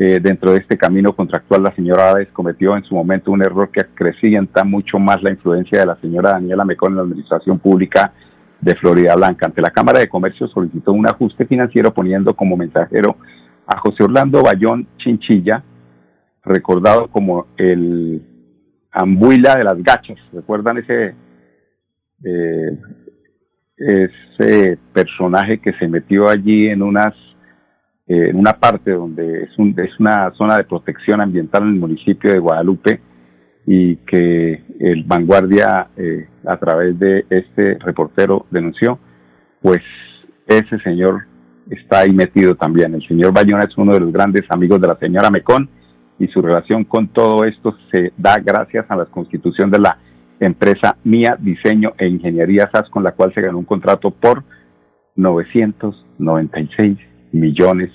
Eh, 0.01 0.21
dentro 0.21 0.53
de 0.53 0.59
este 0.59 0.77
camino 0.77 1.13
contractual, 1.13 1.61
la 1.61 1.75
señora 1.75 2.11
Aves 2.11 2.29
cometió 2.31 2.73
en 2.77 2.85
su 2.85 2.95
momento 2.95 3.31
un 3.31 3.41
error 3.41 3.69
que 3.69 3.81
acrecienta 3.81 4.63
mucho 4.63 4.97
más 4.97 5.21
la 5.21 5.31
influencia 5.31 5.81
de 5.81 5.87
la 5.87 5.97
señora 5.97 6.31
Daniela 6.31 6.63
Mecón 6.63 6.93
en 6.93 6.95
la 6.95 7.01
administración 7.01 7.59
pública 7.59 8.13
de 8.61 8.75
Florida 8.75 9.13
Blanca. 9.17 9.47
Ante 9.47 9.61
la 9.61 9.71
Cámara 9.71 9.99
de 9.99 10.07
Comercio 10.07 10.47
solicitó 10.47 10.93
un 10.93 11.05
ajuste 11.05 11.45
financiero 11.45 11.93
poniendo 11.93 12.33
como 12.33 12.55
mensajero 12.55 13.17
a 13.67 13.77
José 13.79 14.05
Orlando 14.05 14.41
Bayón 14.41 14.87
Chinchilla, 14.99 15.65
recordado 16.45 17.09
como 17.09 17.47
el 17.57 18.21
Ambuila 18.93 19.57
de 19.57 19.65
las 19.65 19.83
Gachas. 19.83 20.19
¿Recuerdan 20.31 20.77
ese, 20.77 21.13
eh, 22.23 22.77
ese 23.75 24.79
personaje 24.93 25.57
que 25.59 25.73
se 25.73 25.89
metió 25.89 26.29
allí 26.29 26.69
en 26.69 26.83
unas 26.83 27.13
en 28.09 28.35
una 28.35 28.53
parte 28.53 28.91
donde 28.91 29.43
es, 29.43 29.57
un, 29.59 29.75
es 29.77 29.99
una 29.99 30.31
zona 30.31 30.57
de 30.57 30.63
protección 30.63 31.21
ambiental 31.21 31.61
en 31.61 31.69
el 31.69 31.79
municipio 31.79 32.33
de 32.33 32.39
Guadalupe 32.39 32.99
y 33.67 33.97
que 33.97 34.63
el 34.79 35.03
Vanguardia 35.03 35.89
eh, 35.95 36.27
a 36.43 36.57
través 36.57 36.97
de 36.97 37.25
este 37.29 37.75
reportero 37.75 38.47
denunció, 38.49 38.97
pues 39.61 39.83
ese 40.47 40.79
señor 40.79 41.25
está 41.69 41.99
ahí 41.99 42.11
metido 42.11 42.55
también. 42.55 42.95
El 42.95 43.07
señor 43.07 43.31
Bayona 43.31 43.65
es 43.69 43.77
uno 43.77 43.93
de 43.93 43.99
los 43.99 44.11
grandes 44.11 44.41
amigos 44.49 44.81
de 44.81 44.87
la 44.87 44.97
señora 44.97 45.29
Mecón 45.29 45.69
y 46.17 46.27
su 46.29 46.41
relación 46.41 46.85
con 46.85 47.09
todo 47.09 47.45
esto 47.45 47.77
se 47.91 48.11
da 48.17 48.39
gracias 48.39 48.89
a 48.89 48.95
la 48.95 49.05
constitución 49.05 49.69
de 49.69 49.77
la 49.77 49.99
empresa 50.39 50.97
Mía 51.03 51.37
Diseño 51.39 51.93
e 51.99 52.07
Ingeniería 52.07 52.71
SAS, 52.71 52.89
con 52.89 53.03
la 53.03 53.11
cual 53.11 53.31
se 53.35 53.41
ganó 53.41 53.59
un 53.59 53.65
contrato 53.65 54.09
por 54.09 54.43
996 55.15 56.97
millones 57.31 57.91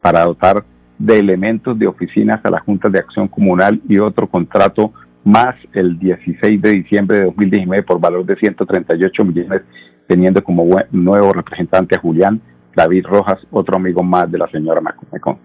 para 0.00 0.24
dotar 0.24 0.64
de 0.98 1.18
elementos 1.18 1.78
de 1.78 1.86
oficinas 1.86 2.40
a 2.44 2.50
la 2.50 2.60
Junta 2.60 2.88
de 2.88 2.98
Acción 2.98 3.28
Comunal 3.28 3.80
y 3.88 3.98
otro 3.98 4.28
contrato 4.28 4.92
más 5.24 5.54
el 5.72 5.98
16 5.98 6.60
de 6.60 6.70
diciembre 6.70 7.18
de 7.18 7.24
2019 7.24 7.82
por 7.82 8.00
valor 8.00 8.24
de 8.26 8.36
138 8.36 9.24
millones, 9.24 9.62
teniendo 10.06 10.44
como 10.44 10.68
nuevo 10.90 11.32
representante 11.32 11.96
a 11.96 12.00
Julián 12.00 12.40
David 12.74 13.06
Rojas, 13.06 13.38
otro 13.50 13.76
amigo 13.76 14.02
más 14.02 14.30
de 14.30 14.38
la 14.38 14.48
señora 14.48 14.80
Macomecón. 14.80 15.38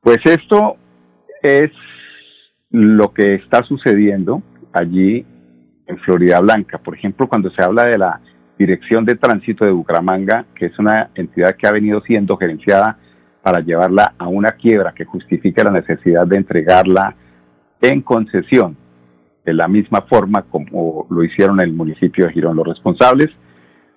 Pues 0.00 0.18
esto 0.24 0.76
es 1.42 1.68
lo 2.70 3.12
que 3.12 3.34
está 3.34 3.62
sucediendo 3.62 4.42
allí 4.72 5.24
en 5.86 5.98
Florida 5.98 6.40
Blanca. 6.40 6.78
Por 6.78 6.96
ejemplo, 6.96 7.28
cuando 7.28 7.50
se 7.50 7.62
habla 7.62 7.84
de 7.84 7.98
la 7.98 8.20
Dirección 8.58 9.04
de 9.04 9.14
Tránsito 9.14 9.64
de 9.64 9.70
Bucaramanga, 9.70 10.44
que 10.54 10.66
es 10.66 10.78
una 10.78 11.10
entidad 11.14 11.54
que 11.54 11.68
ha 11.68 11.72
venido 11.72 12.00
siendo 12.00 12.36
gerenciada 12.36 12.98
para 13.40 13.60
llevarla 13.60 14.14
a 14.18 14.26
una 14.26 14.50
quiebra 14.50 14.92
que 14.92 15.04
justifique 15.04 15.62
la 15.62 15.70
necesidad 15.70 16.26
de 16.26 16.36
entregarla 16.36 17.14
en 17.80 18.02
concesión, 18.02 18.76
de 19.44 19.54
la 19.54 19.68
misma 19.68 20.02
forma 20.02 20.42
como 20.42 21.06
lo 21.08 21.22
hicieron 21.22 21.60
el 21.60 21.72
municipio 21.72 22.26
de 22.26 22.32
Girón. 22.32 22.56
Los 22.56 22.66
responsables 22.66 23.28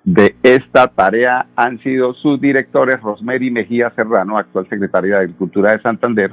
de 0.03 0.35
esta 0.43 0.87
tarea 0.87 1.47
han 1.55 1.79
sido 1.79 2.13
sus 2.13 2.39
directores 2.39 3.01
Rosemary 3.01 3.49
Mejía 3.49 3.91
Serrano, 3.95 4.37
actual 4.37 4.67
secretaria 4.69 5.15
de 5.15 5.21
Agricultura 5.21 5.71
de 5.71 5.81
Santander, 5.81 6.31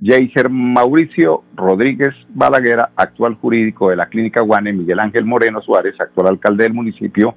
Jaiser 0.00 0.50
Mauricio 0.50 1.42
Rodríguez 1.54 2.14
Balaguera, 2.28 2.90
actual 2.96 3.34
jurídico 3.34 3.90
de 3.90 3.96
la 3.96 4.06
Clínica 4.06 4.40
Guane, 4.40 4.72
Miguel 4.72 5.00
Ángel 5.00 5.24
Moreno 5.24 5.60
Suárez, 5.62 5.94
actual 6.00 6.28
alcalde 6.28 6.64
del 6.64 6.74
municipio 6.74 7.34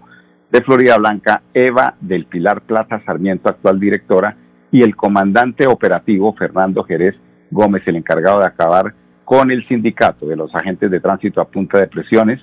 de 0.51 0.61
Florida 0.61 0.97
Blanca, 0.97 1.43
Eva 1.53 1.95
del 2.01 2.25
Pilar 2.25 2.61
Plaza 2.61 3.01
Sarmiento, 3.05 3.49
actual 3.49 3.79
directora, 3.79 4.35
y 4.71 4.83
el 4.83 4.95
comandante 4.95 5.67
operativo 5.67 6.33
Fernando 6.33 6.83
Jerez 6.83 7.15
Gómez, 7.51 7.83
el 7.85 7.95
encargado 7.95 8.39
de 8.39 8.47
acabar 8.47 8.93
con 9.25 9.51
el 9.51 9.67
sindicato 9.67 10.25
de 10.25 10.35
los 10.35 10.53
agentes 10.55 10.89
de 10.89 10.99
tránsito 10.99 11.41
a 11.41 11.47
punta 11.47 11.79
de 11.79 11.87
presiones 11.87 12.39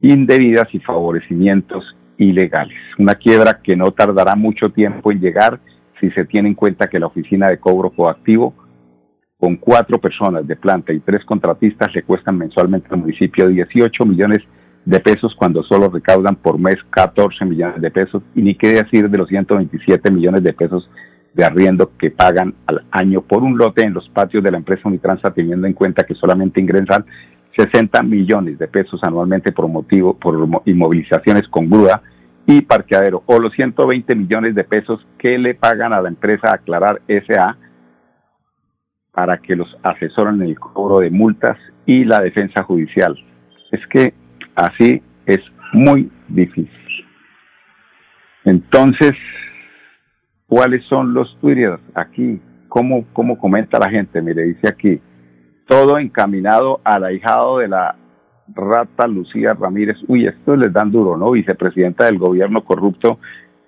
indebidas 0.00 0.68
y 0.72 0.78
favorecimientos 0.78 1.84
ilegales. 2.18 2.78
Una 2.98 3.14
quiebra 3.14 3.60
que 3.62 3.76
no 3.76 3.90
tardará 3.90 4.36
mucho 4.36 4.70
tiempo 4.70 5.10
en 5.10 5.20
llegar 5.20 5.58
si 6.00 6.10
se 6.10 6.24
tiene 6.24 6.48
en 6.48 6.54
cuenta 6.54 6.86
que 6.86 7.00
la 7.00 7.06
oficina 7.06 7.48
de 7.48 7.58
cobro 7.58 7.90
coactivo, 7.90 8.54
con 9.36 9.56
cuatro 9.56 9.98
personas 9.98 10.46
de 10.46 10.56
planta 10.56 10.92
y 10.92 11.00
tres 11.00 11.24
contratistas, 11.24 11.92
le 11.94 12.02
cuestan 12.02 12.38
mensualmente 12.38 12.88
al 12.90 12.98
municipio 12.98 13.48
18 13.48 14.04
millones 14.04 14.38
de 14.88 15.00
pesos 15.00 15.34
cuando 15.36 15.62
solo 15.64 15.90
recaudan 15.90 16.36
por 16.36 16.58
mes 16.58 16.76
14 16.88 17.44
millones 17.44 17.82
de 17.82 17.90
pesos 17.90 18.22
y 18.34 18.40
ni 18.40 18.54
qué 18.54 18.68
decir 18.68 19.10
de 19.10 19.18
los 19.18 19.28
127 19.28 20.10
millones 20.10 20.42
de 20.42 20.54
pesos 20.54 20.88
de 21.34 21.44
arriendo 21.44 21.92
que 21.98 22.10
pagan 22.10 22.54
al 22.66 22.86
año 22.90 23.20
por 23.20 23.42
un 23.42 23.58
lote 23.58 23.82
en 23.82 23.92
los 23.92 24.08
patios 24.08 24.42
de 24.42 24.50
la 24.50 24.56
empresa 24.56 24.88
Unitransa, 24.88 25.30
teniendo 25.30 25.66
en 25.66 25.74
cuenta 25.74 26.06
que 26.06 26.14
solamente 26.14 26.62
ingresan 26.62 27.04
60 27.54 28.02
millones 28.02 28.58
de 28.58 28.66
pesos 28.66 28.98
anualmente 29.02 29.52
por 29.52 29.68
motivo 29.68 30.14
por 30.14 30.48
inmovilizaciones 30.64 31.46
con 31.48 31.68
grúa 31.68 32.00
y 32.46 32.62
parqueadero, 32.62 33.22
o 33.26 33.38
los 33.38 33.52
120 33.52 34.14
millones 34.14 34.54
de 34.54 34.64
pesos 34.64 35.06
que 35.18 35.36
le 35.36 35.54
pagan 35.54 35.92
a 35.92 36.00
la 36.00 36.08
empresa 36.08 36.54
Aclarar 36.54 37.02
SA 37.06 37.58
para 39.12 39.36
que 39.36 39.54
los 39.54 39.68
asesoren 39.82 40.36
en 40.36 40.48
el 40.48 40.58
cobro 40.58 41.00
de 41.00 41.10
multas 41.10 41.58
y 41.84 42.06
la 42.06 42.20
defensa 42.20 42.62
judicial. 42.62 43.14
Es 43.70 43.86
que 43.88 44.14
así 44.58 45.02
es 45.26 45.40
muy 45.72 46.10
difícil. 46.28 46.70
Entonces, 48.44 49.12
¿Cuáles 50.48 50.82
son 50.86 51.12
los 51.12 51.36
twitters 51.40 51.78
aquí? 51.94 52.40
¿Cómo, 52.68 53.04
¿Cómo 53.12 53.38
comenta 53.38 53.78
la 53.78 53.90
gente? 53.90 54.22
Mire, 54.22 54.44
dice 54.44 54.66
aquí, 54.66 54.98
todo 55.66 55.98
encaminado 55.98 56.80
al 56.84 57.04
ahijado 57.04 57.58
de 57.58 57.68
la 57.68 57.94
rata 58.54 59.06
Lucía 59.06 59.52
Ramírez. 59.52 59.98
Uy, 60.08 60.26
esto 60.26 60.56
les 60.56 60.72
dan 60.72 60.90
duro, 60.90 61.18
¿no? 61.18 61.32
Vicepresidenta 61.32 62.06
del 62.06 62.18
gobierno 62.18 62.64
corrupto 62.64 63.18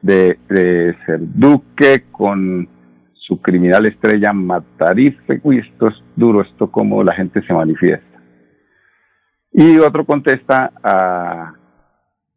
de, 0.00 0.38
de 0.48 0.96
Duque 1.18 2.04
con 2.10 2.66
su 3.12 3.42
criminal 3.42 3.84
estrella 3.84 4.32
Matarife. 4.32 5.38
Uy, 5.42 5.58
esto 5.58 5.88
es 5.88 6.02
duro, 6.16 6.40
esto 6.40 6.70
como 6.70 7.04
la 7.04 7.12
gente 7.12 7.42
se 7.42 7.52
manifiesta. 7.52 8.09
Y 9.52 9.78
otro 9.78 10.04
contesta 10.04 10.72
a 10.82 11.54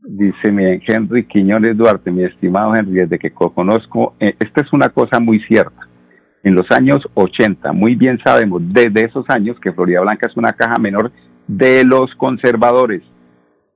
Dice 0.05 0.51
mi 0.51 0.65
Henry 0.85 1.25
Quiñones 1.25 1.77
Duarte, 1.77 2.11
mi 2.11 2.23
estimado 2.23 2.75
Henry, 2.75 3.01
desde 3.01 3.17
que 3.17 3.31
conozco, 3.31 4.15
eh, 4.19 4.35
esta 4.37 4.61
es 4.61 4.73
una 4.73 4.89
cosa 4.89 5.21
muy 5.21 5.39
cierta. 5.41 5.87
En 6.43 6.55
los 6.55 6.69
años 6.71 6.99
80, 7.13 7.71
muy 7.71 7.95
bien 7.95 8.19
sabemos 8.23 8.61
desde 8.65 9.05
esos 9.05 9.25
años 9.29 9.57
que 9.61 9.71
Florida 9.71 10.01
Blanca 10.01 10.27
es 10.29 10.35
una 10.35 10.51
caja 10.51 10.77
menor 10.77 11.09
de 11.47 11.85
los 11.85 12.13
conservadores. 12.15 13.01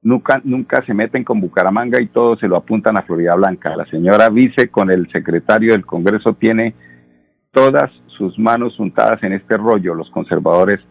Nunca, 0.01 0.41
nunca 0.43 0.83
se 0.85 0.93
meten 0.93 1.23
con 1.23 1.39
Bucaramanga 1.39 2.01
y 2.01 2.07
todos 2.07 2.39
se 2.39 2.49
lo 2.49 2.57
apuntan 2.57 2.97
a 2.97 3.03
Florida 3.03 3.35
Blanca. 3.35 3.77
La 3.77 3.85
señora 3.85 4.29
vice 4.29 4.67
con 4.67 4.91
el 4.91 5.09
secretario 5.13 5.71
del 5.71 5.85
Congreso 5.85 6.33
tiene 6.33 6.75
todas 7.51 7.89
sus 8.17 8.37
manos 8.37 8.77
untadas 8.81 9.23
en 9.23 9.31
este 9.31 9.55
rollo. 9.55 9.95
Los 9.95 10.09
conservadores 10.09 10.81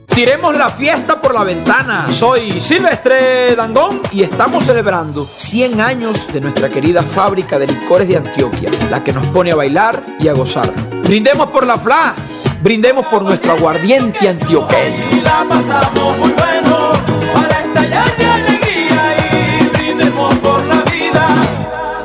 Tiremos 0.07 0.57
la 0.57 0.69
fiesta 0.69 1.21
por 1.21 1.33
la 1.33 1.43
ventana. 1.43 2.07
Soy 2.11 2.59
Silvestre 2.59 3.55
Dangón 3.55 4.01
y 4.11 4.23
estamos 4.23 4.65
celebrando 4.65 5.25
100 5.25 5.79
años 5.79 6.33
de 6.33 6.41
nuestra 6.41 6.69
querida 6.69 7.03
fábrica 7.03 7.57
de 7.57 7.67
licores 7.67 8.07
de 8.07 8.17
Antioquia, 8.17 8.71
la 8.89 9.03
que 9.03 9.13
nos 9.13 9.25
pone 9.27 9.51
a 9.51 9.55
bailar 9.55 10.03
y 10.19 10.27
a 10.27 10.33
gozar. 10.33 10.73
Brindemos 11.03 11.49
por 11.49 11.65
la 11.65 11.77
FLA, 11.77 12.13
brindemos 12.61 13.05
por 13.07 13.23
nuestro 13.23 13.53
aguardiente 13.53 14.27
antioqueño. 14.27 15.21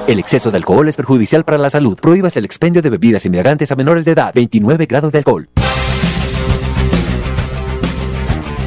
El 0.08 0.20
exceso 0.20 0.52
de 0.52 0.58
alcohol 0.58 0.88
es 0.88 0.96
perjudicial 0.96 1.42
para 1.42 1.58
la 1.58 1.68
salud. 1.68 1.98
Prohíbas 2.00 2.36
el 2.36 2.44
expendio 2.44 2.80
de 2.80 2.90
bebidas 2.90 3.26
embriagantes 3.26 3.72
a 3.72 3.74
menores 3.74 4.04
de 4.04 4.12
edad. 4.12 4.32
29 4.32 4.86
grados 4.86 5.10
de 5.10 5.18
alcohol. 5.18 5.48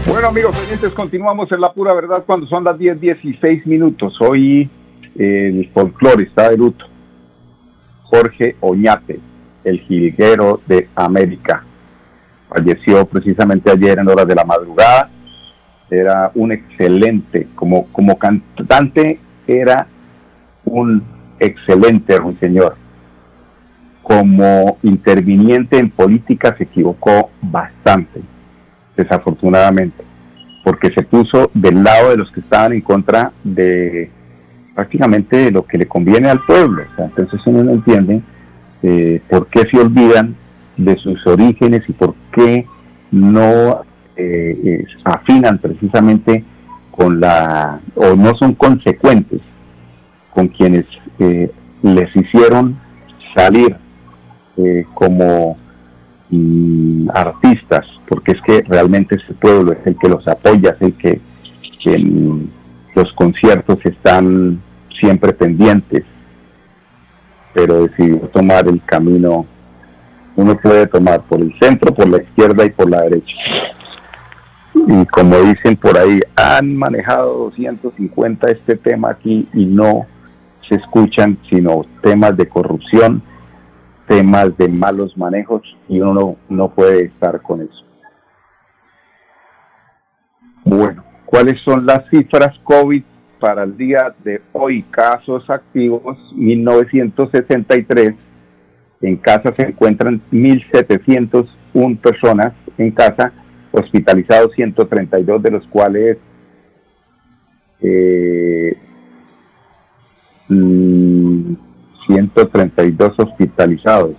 Bueno, 0.05 0.27
amigos 0.27 0.53
oyentes, 0.67 0.91
continuamos 0.91 1.49
en 1.53 1.61
la 1.61 1.71
pura 1.71 1.93
verdad 1.93 2.25
cuando 2.25 2.45
son 2.45 2.65
las 2.65 2.77
10, 2.77 2.99
16 2.99 3.65
minutos. 3.67 4.19
Hoy 4.19 4.69
el 5.17 5.69
folclore 5.73 6.25
está 6.25 6.49
de 6.49 6.57
luto. 6.57 6.83
Jorge 8.03 8.57
Oñate, 8.59 9.21
el 9.63 9.79
jilguero 9.79 10.59
de 10.67 10.89
América. 10.93 11.63
Falleció 12.49 13.05
precisamente 13.05 13.71
ayer 13.71 13.97
en 13.97 14.09
horas 14.09 14.27
de 14.27 14.35
la 14.35 14.43
madrugada. 14.43 15.09
Era 15.89 16.31
un 16.35 16.51
excelente, 16.51 17.47
como, 17.55 17.87
como 17.93 18.19
cantante, 18.19 19.21
era 19.47 19.87
un 20.65 21.18
excelente 21.39 22.17
ruiseñor. 22.17 22.75
Como 24.03 24.77
interviniente 24.83 25.77
en 25.77 25.89
política 25.89 26.55
se 26.57 26.63
equivocó 26.63 27.29
bastante 27.41 28.21
desafortunadamente, 28.97 30.03
porque 30.63 30.91
se 30.91 31.03
puso 31.03 31.51
del 31.53 31.83
lado 31.83 32.09
de 32.09 32.17
los 32.17 32.31
que 32.31 32.41
estaban 32.41 32.73
en 32.73 32.81
contra 32.81 33.31
de 33.43 34.11
prácticamente 34.75 35.35
de 35.35 35.51
lo 35.51 35.65
que 35.65 35.77
le 35.77 35.87
conviene 35.87 36.29
al 36.29 36.39
pueblo. 36.45 36.83
entonces 36.97 37.41
uno 37.45 37.63
no 37.63 37.71
entiende 37.71 38.21
eh, 38.81 39.21
por 39.29 39.47
qué 39.47 39.63
se 39.69 39.77
olvidan 39.77 40.35
de 40.77 40.95
sus 40.95 41.25
orígenes 41.27 41.81
y 41.87 41.93
por 41.93 42.15
qué 42.31 42.65
no 43.11 43.81
eh, 44.15 44.85
afinan 45.03 45.57
precisamente 45.57 46.45
con 46.91 47.19
la, 47.19 47.79
o 47.95 48.15
no 48.15 48.35
son 48.35 48.53
consecuentes 48.53 49.41
con 50.33 50.47
quienes 50.47 50.85
eh, 51.19 51.51
les 51.83 52.15
hicieron 52.15 52.79
salir 53.35 53.75
como 54.93 55.57
mm, 56.29 57.09
artistas 57.13 57.85
porque 58.09 58.31
es 58.31 58.41
que 58.41 58.63
realmente 58.67 59.15
ese 59.15 59.33
pueblo 59.35 59.71
es 59.71 59.85
el 59.85 59.95
que 59.97 60.09
los 60.09 60.27
apoya, 60.27 60.71
es 60.71 60.81
el 60.81 60.93
que, 60.95 61.21
los 62.95 63.13
conciertos 63.13 63.77
están 63.85 64.59
siempre 64.99 65.31
pendientes, 65.31 66.03
pero 67.53 67.83
decidió 67.83 68.17
tomar 68.33 68.67
el 68.67 68.81
camino, 68.83 69.45
uno 70.35 70.57
puede 70.57 70.87
tomar 70.87 71.21
por 71.21 71.39
el 71.39 71.53
centro, 71.61 71.93
por 71.93 72.09
la 72.09 72.21
izquierda 72.21 72.65
y 72.65 72.71
por 72.71 72.89
la 72.89 73.03
derecha. 73.03 73.33
Y 74.73 75.05
como 75.05 75.37
dicen 75.37 75.77
por 75.77 75.97
ahí, 75.97 76.19
han 76.35 76.75
manejado 76.75 77.45
250 77.45 78.51
este 78.51 78.75
tema 78.75 79.11
aquí 79.11 79.47
y 79.53 79.65
no 79.65 80.07
se 80.69 80.75
escuchan 80.75 81.37
sino 81.49 81.81
temas 82.01 82.37
de 82.37 82.47
corrupción, 82.47 83.21
temas 84.07 84.55
de 84.57 84.69
malos 84.69 85.17
manejos 85.17 85.63
y 85.87 85.99
uno 85.99 86.37
no 86.47 86.69
puede 86.69 87.05
estar 87.05 87.41
con 87.41 87.61
eso. 87.61 87.83
Bueno, 90.63 91.03
¿cuáles 91.25 91.59
son 91.61 91.85
las 91.85 92.07
cifras 92.09 92.57
COVID 92.63 93.03
para 93.39 93.63
el 93.63 93.75
día 93.75 94.13
de 94.23 94.41
hoy? 94.53 94.83
Casos 94.83 95.49
activos 95.49 96.17
1963. 96.35 98.13
En 99.01 99.17
casa 99.17 99.53
se 99.57 99.67
encuentran 99.67 100.21
1.701 100.31 101.99
personas 101.99 102.53
en 102.77 102.91
casa, 102.91 103.31
hospitalizados 103.71 104.51
132, 104.53 105.41
de 105.41 105.51
los 105.51 105.65
cuales 105.67 106.17
eh, 107.81 108.77
132 110.49 113.09
mm, 113.09 113.21
hospitalizados. 113.21 114.15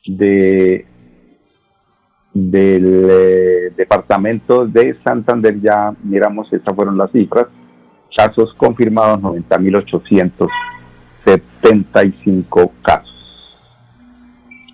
De, 0.06 0.84
del 2.34 3.06
eh, 3.10 3.72
departamento 3.74 4.66
de 4.66 4.96
Santander 5.02 5.58
ya 5.60 5.94
miramos, 6.02 6.52
esas 6.52 6.74
fueron 6.74 6.98
las 6.98 7.10
cifras, 7.10 7.46
casos 8.14 8.52
confirmados 8.54 9.20
90.875 11.24 12.70
casos. 12.82 13.10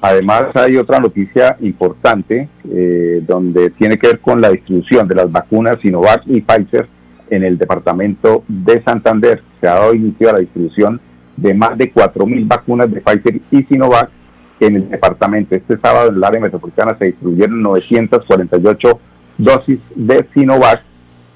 Además, 0.03 0.45
hay 0.55 0.77
otra 0.77 0.99
noticia 0.99 1.57
importante 1.61 2.49
eh, 2.69 3.23
donde 3.27 3.71
tiene 3.71 3.99
que 3.99 4.09
ver 4.09 4.21
con 4.21 4.41
la 4.41 4.49
distribución 4.49 5.07
de 5.07 5.15
las 5.15 5.31
vacunas 5.31 5.79
Sinovac 5.83 6.23
y 6.27 6.41
Pfizer 6.41 6.89
en 7.29 7.45
el 7.45 7.59
departamento 7.59 8.45
de 8.49 8.83
Santander. 8.83 9.43
Se 9.61 9.69
ha 9.69 9.75
dado 9.75 9.95
inicio 9.95 10.31
a 10.31 10.33
la 10.35 10.39
distribución 10.39 11.01
de 11.37 11.53
más 11.53 11.77
de 11.77 11.93
4.000 11.93 12.49
vacunas 12.49 12.91
de 12.91 13.03
Pfizer 13.03 13.41
y 13.51 13.63
Sinovac 13.65 14.11
en 14.59 14.77
el 14.77 14.91
departamento. 14.91 15.55
Este 15.55 15.79
sábado 15.79 16.09
en 16.09 16.17
el 16.17 16.25
área 16.25 16.41
metropolitana 16.41 16.97
se 16.99 17.07
distribuyeron 17.07 17.63
948 17.63 19.01
dosis 19.37 19.81
de 19.95 20.27
Sinovac 20.33 20.83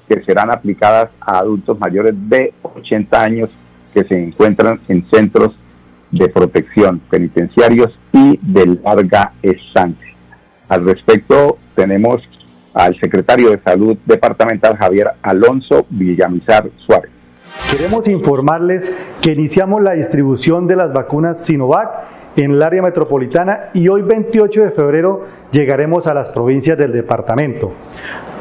que 0.09 0.23
serán 0.23 0.51
aplicadas 0.51 1.09
a 1.19 1.39
adultos 1.39 1.79
mayores 1.79 2.13
de 2.29 2.53
80 2.61 3.21
años 3.21 3.49
que 3.95 4.03
se 4.03 4.21
encuentran 4.21 4.81
en 4.89 5.07
centros 5.09 5.55
de 6.11 6.27
protección 6.29 7.01
penitenciarios 7.09 7.97
y 8.11 8.37
de 8.41 8.77
larga 8.83 9.31
estancia. 9.41 10.13
Al 10.67 10.85
respecto, 10.85 11.57
tenemos 11.75 12.21
al 12.73 12.99
secretario 12.99 13.51
de 13.51 13.59
Salud 13.63 13.97
Departamental 14.05 14.75
Javier 14.77 15.11
Alonso 15.21 15.87
Villamizar 15.89 16.69
Suárez. 16.85 17.11
Queremos 17.71 18.07
informarles 18.07 18.95
que 19.21 19.31
iniciamos 19.31 19.81
la 19.81 19.93
distribución 19.93 20.67
de 20.67 20.75
las 20.75 20.91
vacunas 20.91 21.45
Sinovac 21.45 21.89
en 22.35 22.51
el 22.51 22.61
área 22.61 22.81
metropolitana 22.81 23.69
y 23.73 23.87
hoy 23.87 24.01
28 24.01 24.63
de 24.63 24.69
febrero 24.71 25.23
llegaremos 25.51 26.07
a 26.07 26.13
las 26.13 26.29
provincias 26.29 26.77
del 26.77 26.91
departamento. 26.91 27.71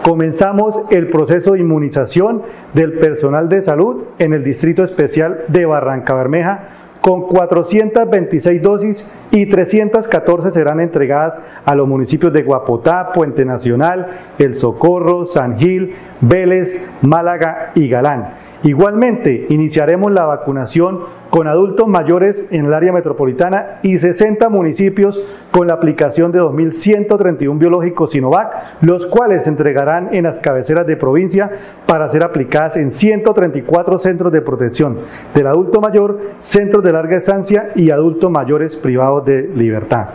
Comenzamos 0.03 0.79
el 0.91 1.09
proceso 1.09 1.53
de 1.53 1.61
inmunización 1.61 2.43
del 2.75 2.99
personal 2.99 3.49
de 3.49 3.63
salud 3.63 4.05
en 4.19 4.35
el 4.35 4.45
Distrito 4.45 4.85
Especial 4.85 5.45
de 5.49 5.65
Barranca 5.65 6.15
Bermeja 6.15 6.69
con 7.05 7.27
426 7.27 8.63
dosis 8.63 9.13
y 9.31 9.45
314 9.45 10.51
serán 10.51 10.81
entregadas 10.81 11.39
a 11.67 11.75
los 11.75 11.87
municipios 11.87 12.33
de 12.33 12.43
Guapotá, 12.43 13.13
Puente 13.13 13.45
Nacional, 13.45 14.07
El 14.39 14.55
Socorro, 14.55 15.27
San 15.27 15.59
Gil, 15.59 15.97
Vélez, 16.23 16.83
Málaga 17.03 17.73
y 17.75 17.91
Galán. 17.91 18.29
Igualmente, 18.65 19.45
iniciaremos 19.51 20.11
la 20.11 20.25
vacunación 20.25 21.01
con 21.29 21.49
adultos 21.49 21.87
mayores 21.87 22.47
en 22.51 22.65
el 22.65 22.73
área 22.73 22.95
metropolitana 22.95 23.79
y 23.83 23.99
60 23.99 24.49
municipios 24.49 25.23
con 25.51 25.67
la 25.67 25.75
aplicación 25.75 26.33
de 26.33 26.41
2.131 26.41 27.59
biológicos 27.59 28.13
Sinovac, 28.13 28.81
los 28.81 29.05
cuales 29.05 29.45
se 29.45 29.51
entregarán 29.51 30.15
en 30.15 30.23
las 30.23 30.39
cabeceras 30.39 30.87
de 30.87 30.97
provincia 30.97 31.51
para 31.87 32.09
ser 32.09 32.25
aplicadas 32.25 32.79
en 32.79 32.91
134 32.91 33.99
centros 33.99 34.33
de 34.33 34.41
protección 34.41 34.97
del 35.35 35.47
adulto 35.47 35.83
mayor, 35.83 36.19
centros 36.39 36.83
de 36.83 36.93
larga 36.93 37.17
estancia 37.19 37.69
y 37.75 37.91
adultos 37.91 38.31
mayores 38.31 38.77
privados 38.77 39.27
de 39.27 39.43
libertad. 39.43 40.07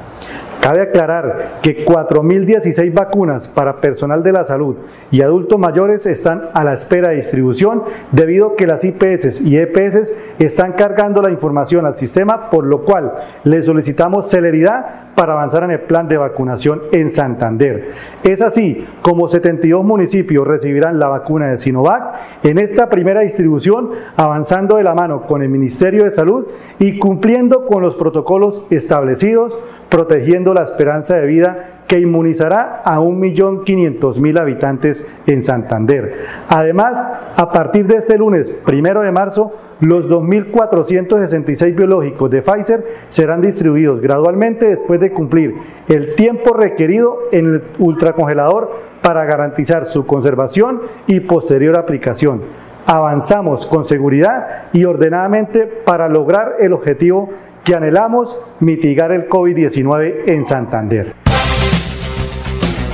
Cabe 0.62 0.82
aclarar 0.82 1.60
que 1.62 1.86
4.016 1.86 2.94
vacunas 2.94 3.48
para 3.48 3.80
personal 3.80 4.24
de 4.24 4.34
la 4.34 4.44
salud 4.44 4.76
y 5.10 5.22
adultos 5.22 5.58
mayores 5.58 6.06
están 6.06 6.50
a 6.54 6.64
la 6.64 6.74
espera 6.74 7.10
de 7.10 7.16
distribución 7.16 7.84
debido 8.12 8.48
a 8.48 8.56
que 8.56 8.68
las 8.68 8.84
IPS 8.84 9.42
y 9.42 9.58
EPS 9.58 10.14
están 10.38 10.74
cargando 10.74 11.22
la 11.22 11.32
información 11.32 11.86
al 11.86 11.96
sistema, 11.96 12.50
por 12.50 12.66
lo 12.66 12.84
cual 12.84 13.14
le 13.46 13.62
solicitamos 13.62 14.30
celeridad 14.30 15.16
para 15.16 15.34
avanzar 15.34 15.64
en 15.64 15.72
el 15.72 15.82
plan 15.82 16.08
de 16.08 16.18
vacunación 16.18 16.82
en 16.92 17.10
Santander. 17.10 17.92
Es 18.24 18.42
así 18.42 18.86
como 19.02 19.28
72 19.28 19.84
municipios 19.84 20.46
recibirán 20.46 21.00
la 21.00 21.08
vacuna 21.08 21.48
de 21.48 21.58
Sinovac 21.58 22.16
en 22.44 22.58
esta 22.58 22.90
primera 22.90 23.22
distribución, 23.22 23.92
avanzando 24.16 24.78
de 24.78 24.84
la 24.84 24.94
mano 24.94 25.24
con 25.26 25.42
el 25.42 25.50
Ministerio 25.50 26.04
de 26.04 26.10
Salud 26.10 26.48
y 26.80 27.00
cumpliendo 27.00 27.66
con 27.66 27.82
los 27.82 27.96
protocolos 27.96 28.66
establecidos 28.70 29.58
protegiendo 29.90 30.54
la 30.54 30.64
esperanza 30.64 31.16
de 31.16 31.26
vida 31.26 31.80
que 31.88 32.00
inmunizará 32.00 32.84
a 32.86 33.00
1.500.000 33.00 34.40
habitantes 34.40 35.06
en 35.26 35.42
Santander. 35.42 36.26
Además, 36.48 37.04
a 37.36 37.52
partir 37.52 37.88
de 37.88 37.96
este 37.96 38.16
lunes, 38.18 38.52
primero 38.64 39.02
de 39.02 39.12
marzo, 39.12 39.52
los 39.80 40.08
2.466 40.08 41.76
biológicos 41.76 42.30
de 42.30 42.44
Pfizer 42.44 42.86
serán 43.10 43.42
distribuidos 43.42 44.02
gradualmente 44.02 44.68
después 44.68 45.00
de 45.00 45.12
cumplir 45.12 45.56
el 45.88 46.14
tiempo 46.16 46.54
requerido 46.54 47.18
en 47.32 47.56
el 47.56 47.64
ultracongelador 47.80 48.72
para 49.02 49.26
garantizar 49.26 49.86
su 49.86 50.06
conservación 50.06 50.82
y 51.08 51.22
posterior 51.22 51.78
aplicación. 51.78 52.42
Avanzamos 52.86 53.66
con 53.66 53.86
seguridad 53.86 54.66
y 54.74 54.84
ordenadamente 54.86 55.66
para 55.66 56.10
lograr 56.10 56.58
el 56.60 56.74
objetivo 56.74 57.30
que 57.70 57.76
anhelamos 57.76 58.36
mitigar 58.62 59.12
el 59.12 59.30
COVID-19 59.30 60.24
en 60.26 60.44
Santander. 60.44 61.14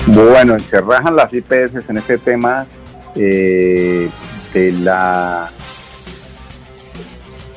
Bueno, 0.08 0.60
se 0.60 0.82
rajan 0.82 1.16
las 1.16 1.34
IPS 1.34 1.88
en 1.88 1.98
este 1.98 2.18
tema 2.18 2.66
eh, 3.16 4.10
de 4.54 4.72
la 4.74 5.50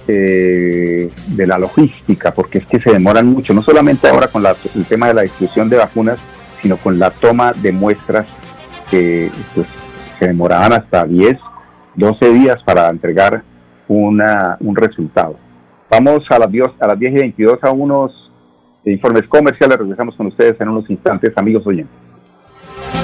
eh, 0.06 1.10
de 1.26 1.46
la 1.48 1.58
logística, 1.58 2.32
porque 2.32 2.58
es 2.58 2.66
que 2.66 2.80
se 2.80 2.92
demoran 2.92 3.26
mucho, 3.26 3.52
no 3.52 3.62
solamente 3.62 4.06
ahora 4.06 4.28
con 4.28 4.46
el 4.46 4.84
tema 4.84 5.08
de 5.08 5.14
la 5.14 5.22
distribución 5.22 5.68
de 5.68 5.76
vacunas, 5.76 6.20
sino 6.62 6.76
con 6.76 7.00
la 7.00 7.10
toma 7.10 7.50
de 7.52 7.72
muestras 7.72 8.28
que 8.92 9.28
pues, 9.56 9.66
se 10.20 10.28
demoraban 10.28 10.72
hasta 10.72 11.04
10, 11.04 11.36
12 11.96 12.32
días 12.34 12.62
para 12.64 12.88
entregar 12.88 13.42
una, 13.88 14.56
un 14.60 14.76
resultado. 14.76 15.47
Vamos 15.90 16.24
a 16.30 16.38
las, 16.38 16.50
10, 16.50 16.66
a 16.80 16.86
las 16.88 16.98
10 16.98 17.12
y 17.12 17.16
22 17.16 17.58
a 17.62 17.70
unos 17.70 18.30
informes 18.84 19.26
comerciales. 19.28 19.78
Regresamos 19.78 20.14
con 20.16 20.26
ustedes 20.26 20.60
en 20.60 20.68
unos 20.68 20.88
instantes, 20.90 21.32
amigos 21.36 21.66
oyentes. 21.66 22.07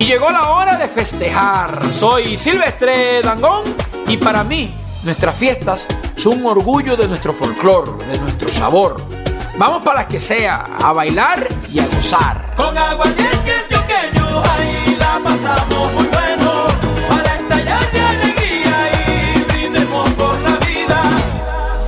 Y 0.00 0.06
llegó 0.06 0.30
la 0.30 0.48
hora 0.48 0.78
de 0.78 0.88
festejar. 0.88 1.78
Soy 1.92 2.34
Silvestre 2.34 3.20
Dangón 3.22 3.64
y 4.08 4.16
para 4.16 4.42
mí 4.42 4.74
nuestras 5.02 5.36
fiestas 5.36 5.86
son 6.16 6.40
un 6.40 6.46
orgullo 6.46 6.96
de 6.96 7.06
nuestro 7.06 7.34
folclore, 7.34 8.06
de 8.06 8.18
nuestro 8.18 8.50
sabor. 8.50 8.96
Vamos 9.58 9.82
para 9.82 9.98
las 9.98 10.06
que 10.06 10.18
sea, 10.18 10.68
a 10.82 10.94
bailar 10.94 11.46
y 11.70 11.80
a 11.80 11.86
gozar. 11.86 12.54
Con 12.56 12.78
agua 12.78 13.04
antioqueño, 13.04 14.42
ahí 14.42 14.96
la 14.98 15.20
pasamos 15.22 15.92
muy 15.92 16.06
bueno, 16.06 16.39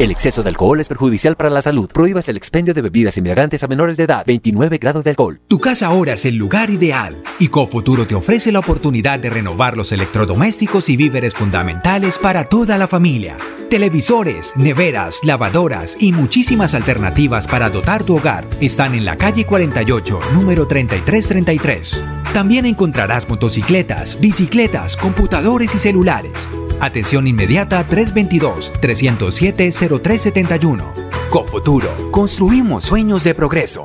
El 0.02 0.10
exceso 0.10 0.42
de 0.42 0.48
alcohol 0.48 0.80
es 0.80 0.88
perjudicial 0.88 1.36
para 1.36 1.48
la 1.48 1.62
salud. 1.62 1.88
Prohíbas 1.88 2.28
el 2.28 2.36
expendio 2.36 2.74
de 2.74 2.82
bebidas 2.82 3.16
embriagantes 3.18 3.62
a 3.62 3.68
menores 3.68 3.96
de 3.96 4.02
edad. 4.02 4.24
29 4.26 4.78
grados 4.78 5.04
de 5.04 5.10
alcohol. 5.10 5.40
Tu 5.46 5.60
casa 5.60 5.86
ahora 5.86 6.14
es 6.14 6.24
el 6.24 6.34
lugar 6.34 6.70
ideal. 6.70 7.22
Y 7.38 7.46
Cofuturo 7.46 8.04
te 8.04 8.16
ofrece 8.16 8.50
la 8.50 8.58
oportunidad 8.58 9.20
de 9.20 9.30
renovar 9.30 9.76
los 9.76 9.92
electrodomésticos 9.92 10.88
y 10.88 10.96
víveres 10.96 11.34
fundamentales 11.34 12.18
para 12.18 12.42
toda 12.42 12.78
la 12.78 12.88
familia. 12.88 13.36
Televisores, 13.70 14.54
neveras, 14.56 15.20
lavadoras 15.22 15.96
y 16.00 16.10
muchísimas 16.10 16.74
alternativas 16.74 17.46
para 17.46 17.70
dotar 17.70 18.02
tu 18.02 18.16
hogar 18.16 18.44
están 18.60 18.96
en 18.96 19.04
la 19.04 19.16
calle 19.16 19.46
48, 19.46 20.18
número 20.34 20.66
3333. 20.66 22.02
También 22.34 22.66
encontrarás 22.66 23.28
motocicletas, 23.28 24.18
bicicletas, 24.18 24.96
computadores 24.96 25.76
y 25.76 25.78
celulares. 25.78 26.48
Atención 26.82 27.26
inmediata 27.28 27.86
322-307-0371. 27.86 30.82
Cofuturo, 31.30 32.10
construimos 32.10 32.82
sueños 32.82 33.22
de 33.22 33.36
progreso. 33.36 33.84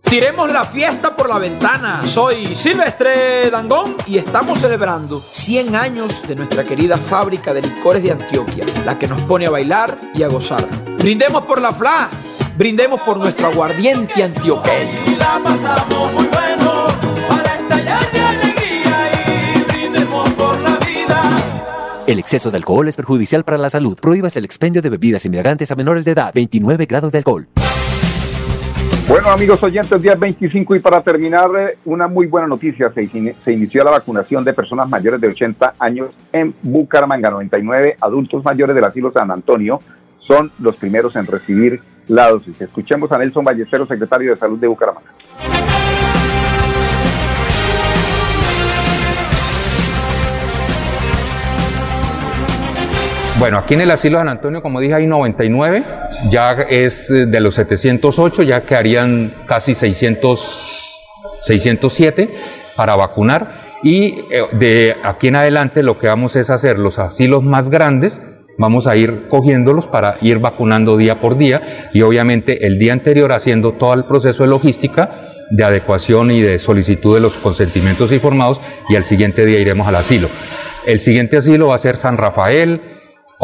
Tiremos 0.00 0.50
la 0.50 0.64
fiesta 0.64 1.14
por 1.14 1.28
la 1.28 1.38
ventana. 1.38 2.00
Soy 2.06 2.54
Silvestre 2.54 3.50
Dangón 3.50 3.96
y 4.06 4.16
estamos 4.16 4.60
celebrando 4.60 5.20
100 5.20 5.76
años 5.76 6.26
de 6.26 6.34
nuestra 6.34 6.64
querida 6.64 6.96
fábrica 6.96 7.52
de 7.52 7.60
licores 7.60 8.02
de 8.02 8.12
Antioquia, 8.12 8.64
la 8.86 8.98
que 8.98 9.08
nos 9.08 9.20
pone 9.20 9.44
a 9.44 9.50
bailar 9.50 9.98
y 10.14 10.22
a 10.22 10.28
gozar. 10.28 10.66
Brindemos 10.96 11.44
por 11.44 11.60
la 11.60 11.74
FLA, 11.74 12.08
brindemos 12.56 13.02
por 13.02 13.18
nuestro 13.18 13.48
aguardiente 13.48 14.24
antioqueño. 14.24 15.00
Y 15.06 15.16
la 15.16 15.38
pasamos 15.44 16.14
muy 16.14 16.24
bueno 16.28 16.51
El 22.04 22.18
exceso 22.18 22.50
de 22.50 22.56
alcohol 22.56 22.88
es 22.88 22.96
perjudicial 22.96 23.44
para 23.44 23.58
la 23.58 23.70
salud. 23.70 23.96
Prohíbas 24.00 24.36
el 24.36 24.44
expendio 24.44 24.82
de 24.82 24.90
bebidas 24.90 25.24
embriagantes 25.24 25.70
a 25.70 25.76
menores 25.76 26.04
de 26.04 26.10
edad. 26.10 26.32
29 26.34 26.86
grados 26.86 27.12
de 27.12 27.18
alcohol. 27.18 27.46
Bueno, 29.08 29.28
amigos 29.28 29.62
oyentes, 29.62 30.02
día 30.02 30.16
25 30.16 30.74
y 30.76 30.80
para 30.80 31.00
terminar, 31.02 31.48
eh, 31.56 31.78
una 31.84 32.08
muy 32.08 32.26
buena 32.26 32.48
noticia. 32.48 32.92
Se, 32.92 33.06
se 33.06 33.52
inició 33.52 33.84
la 33.84 33.92
vacunación 33.92 34.44
de 34.44 34.52
personas 34.52 34.88
mayores 34.88 35.20
de 35.20 35.28
80 35.28 35.74
años 35.78 36.10
en 36.32 36.52
Bucaramanga. 36.62 37.30
99 37.30 37.96
adultos 38.00 38.44
mayores 38.44 38.74
del 38.74 38.84
asilo 38.84 39.12
San 39.12 39.30
Antonio 39.30 39.78
son 40.18 40.50
los 40.58 40.74
primeros 40.76 41.14
en 41.14 41.26
recibir 41.26 41.82
la 42.08 42.30
dosis. 42.30 42.60
Escuchemos 42.60 43.12
a 43.12 43.18
Nelson 43.18 43.44
Ballesteros, 43.44 43.86
secretario 43.86 44.30
de 44.30 44.36
Salud 44.36 44.58
de 44.58 44.66
Bucaramanga. 44.66 45.12
Bueno, 53.42 53.58
aquí 53.58 53.74
en 53.74 53.80
el 53.80 53.90
asilo 53.90 54.18
San 54.18 54.28
Antonio, 54.28 54.62
como 54.62 54.78
dije, 54.78 54.94
hay 54.94 55.08
99, 55.08 55.82
ya 56.30 56.52
es 56.70 57.10
eh, 57.10 57.26
de 57.26 57.40
los 57.40 57.56
708, 57.56 58.44
ya 58.44 58.62
quedarían 58.62 59.34
casi 59.46 59.74
600, 59.74 60.96
607 61.40 62.28
para 62.76 62.94
vacunar. 62.94 63.80
Y 63.82 64.20
eh, 64.30 64.42
de 64.52 64.96
aquí 65.02 65.26
en 65.26 65.34
adelante 65.34 65.82
lo 65.82 65.98
que 65.98 66.06
vamos 66.06 66.36
es 66.36 66.50
hacer 66.50 66.78
los 66.78 67.00
asilos 67.00 67.42
más 67.42 67.68
grandes, 67.68 68.22
vamos 68.58 68.86
a 68.86 68.94
ir 68.94 69.26
cogiéndolos 69.28 69.88
para 69.88 70.18
ir 70.20 70.38
vacunando 70.38 70.96
día 70.96 71.20
por 71.20 71.36
día 71.36 71.88
y 71.92 72.02
obviamente 72.02 72.64
el 72.64 72.78
día 72.78 72.92
anterior 72.92 73.32
haciendo 73.32 73.72
todo 73.72 73.94
el 73.94 74.04
proceso 74.04 74.44
de 74.44 74.50
logística 74.50 75.32
de 75.50 75.64
adecuación 75.64 76.30
y 76.30 76.42
de 76.42 76.60
solicitud 76.60 77.16
de 77.16 77.20
los 77.20 77.36
consentimientos 77.38 78.12
informados 78.12 78.60
y 78.88 78.94
al 78.94 79.02
siguiente 79.02 79.44
día 79.44 79.58
iremos 79.58 79.88
al 79.88 79.96
asilo. 79.96 80.28
El 80.86 81.00
siguiente 81.00 81.38
asilo 81.38 81.68
va 81.68 81.74
a 81.74 81.78
ser 81.78 81.96
San 81.96 82.16
Rafael, 82.16 82.91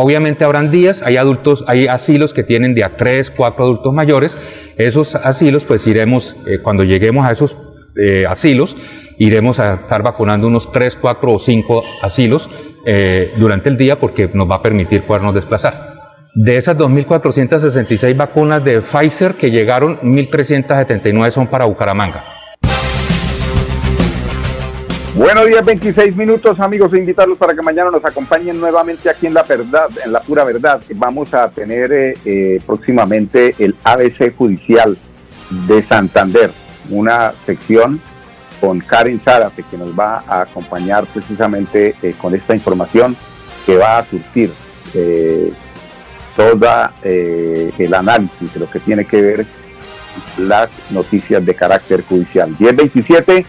Obviamente 0.00 0.44
habrán 0.44 0.70
días, 0.70 1.02
hay 1.02 1.16
adultos, 1.16 1.64
hay 1.66 1.88
asilos 1.88 2.32
que 2.32 2.44
tienen 2.44 2.72
de 2.72 2.84
a 2.84 2.96
tres, 2.96 3.32
cuatro 3.32 3.64
adultos 3.64 3.92
mayores. 3.92 4.38
Esos 4.76 5.16
asilos, 5.16 5.64
pues 5.64 5.88
iremos, 5.88 6.36
eh, 6.46 6.60
cuando 6.62 6.84
lleguemos 6.84 7.26
a 7.26 7.32
esos 7.32 7.56
eh, 7.96 8.24
asilos, 8.28 8.76
iremos 9.18 9.58
a 9.58 9.74
estar 9.74 10.04
vacunando 10.04 10.46
unos 10.46 10.70
tres, 10.70 10.94
cuatro 10.94 11.32
o 11.32 11.38
cinco 11.40 11.82
asilos 12.00 12.48
eh, 12.86 13.32
durante 13.38 13.70
el 13.70 13.76
día 13.76 13.98
porque 13.98 14.30
nos 14.32 14.48
va 14.48 14.54
a 14.54 14.62
permitir 14.62 15.02
podernos 15.02 15.34
desplazar. 15.34 15.96
De 16.32 16.56
esas 16.56 16.78
2.466 16.78 18.16
vacunas 18.16 18.62
de 18.62 18.80
Pfizer 18.82 19.34
que 19.34 19.50
llegaron, 19.50 19.98
1.379 20.02 21.32
son 21.32 21.48
para 21.48 21.64
Bucaramanga. 21.64 22.22
Buenos 25.14 25.46
días, 25.46 25.64
26 25.64 26.16
minutos, 26.16 26.60
amigos. 26.60 26.94
Invitarlos 26.94 27.38
para 27.38 27.54
que 27.54 27.62
mañana 27.62 27.90
nos 27.90 28.04
acompañen 28.04 28.60
nuevamente 28.60 29.10
aquí 29.10 29.26
en 29.26 29.34
La 29.34 29.42
Verdad, 29.42 29.88
en 30.04 30.12
La 30.12 30.20
Pura 30.20 30.44
Verdad. 30.44 30.80
Vamos 30.94 31.34
a 31.34 31.48
tener 31.48 31.92
eh, 31.92 32.14
eh, 32.24 32.60
próximamente 32.64 33.54
el 33.58 33.74
ABC 33.82 34.36
Judicial 34.36 34.96
de 35.66 35.82
Santander, 35.82 36.50
una 36.90 37.32
sección 37.46 38.00
con 38.60 38.80
Karen 38.80 39.20
Zárate 39.24 39.62
que 39.62 39.76
nos 39.76 39.98
va 39.98 40.24
a 40.26 40.42
acompañar 40.42 41.06
precisamente 41.06 41.94
eh, 42.02 42.14
con 42.20 42.34
esta 42.34 42.54
información 42.54 43.16
que 43.64 43.76
va 43.76 43.98
a 43.98 44.04
surtir 44.04 44.50
eh, 47.02 47.72
el 47.78 47.94
análisis 47.94 48.54
de 48.54 48.60
lo 48.60 48.70
que 48.70 48.78
tiene 48.78 49.04
que 49.04 49.20
ver 49.20 49.46
las 50.38 50.70
noticias 50.90 51.44
de 51.44 51.54
carácter 51.54 52.02
judicial. 52.02 52.54
1027 52.58 53.44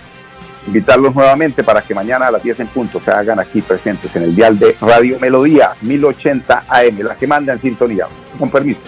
invitarlos 0.69 1.13
nuevamente 1.15 1.63
para 1.63 1.81
que 1.81 1.93
mañana 1.93 2.27
a 2.27 2.31
las 2.31 2.43
10 2.43 2.59
en 2.61 2.67
punto 2.67 3.01
se 3.03 3.11
hagan 3.11 3.39
aquí 3.39 3.61
presentes 3.61 4.15
en 4.15 4.23
el 4.23 4.35
dial 4.35 4.57
de 4.57 4.75
Radio 4.79 5.19
Melodía 5.19 5.71
1080 5.81 6.63
AM, 6.67 6.99
la 6.99 7.15
que 7.15 7.27
manda 7.27 7.53
en 7.53 7.61
sintonía. 7.61 8.07
Con 8.37 8.49
permiso. 8.49 8.79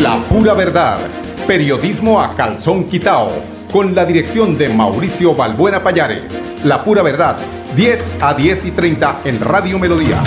La 0.00 0.16
pura 0.28 0.54
verdad. 0.54 0.98
Periodismo 1.46 2.20
a 2.20 2.34
calzón 2.34 2.84
quitao. 2.84 3.30
Con 3.72 3.94
la 3.94 4.04
dirección 4.04 4.56
de 4.56 4.68
Mauricio 4.68 5.34
Balbuena 5.34 5.82
Payares. 5.82 6.22
La 6.64 6.84
pura 6.84 7.02
verdad. 7.02 7.36
10 7.76 8.12
a 8.20 8.34
10 8.34 8.64
y 8.66 8.70
30 8.70 9.20
en 9.24 9.40
Radio 9.40 9.78
Melodía. 9.78 10.22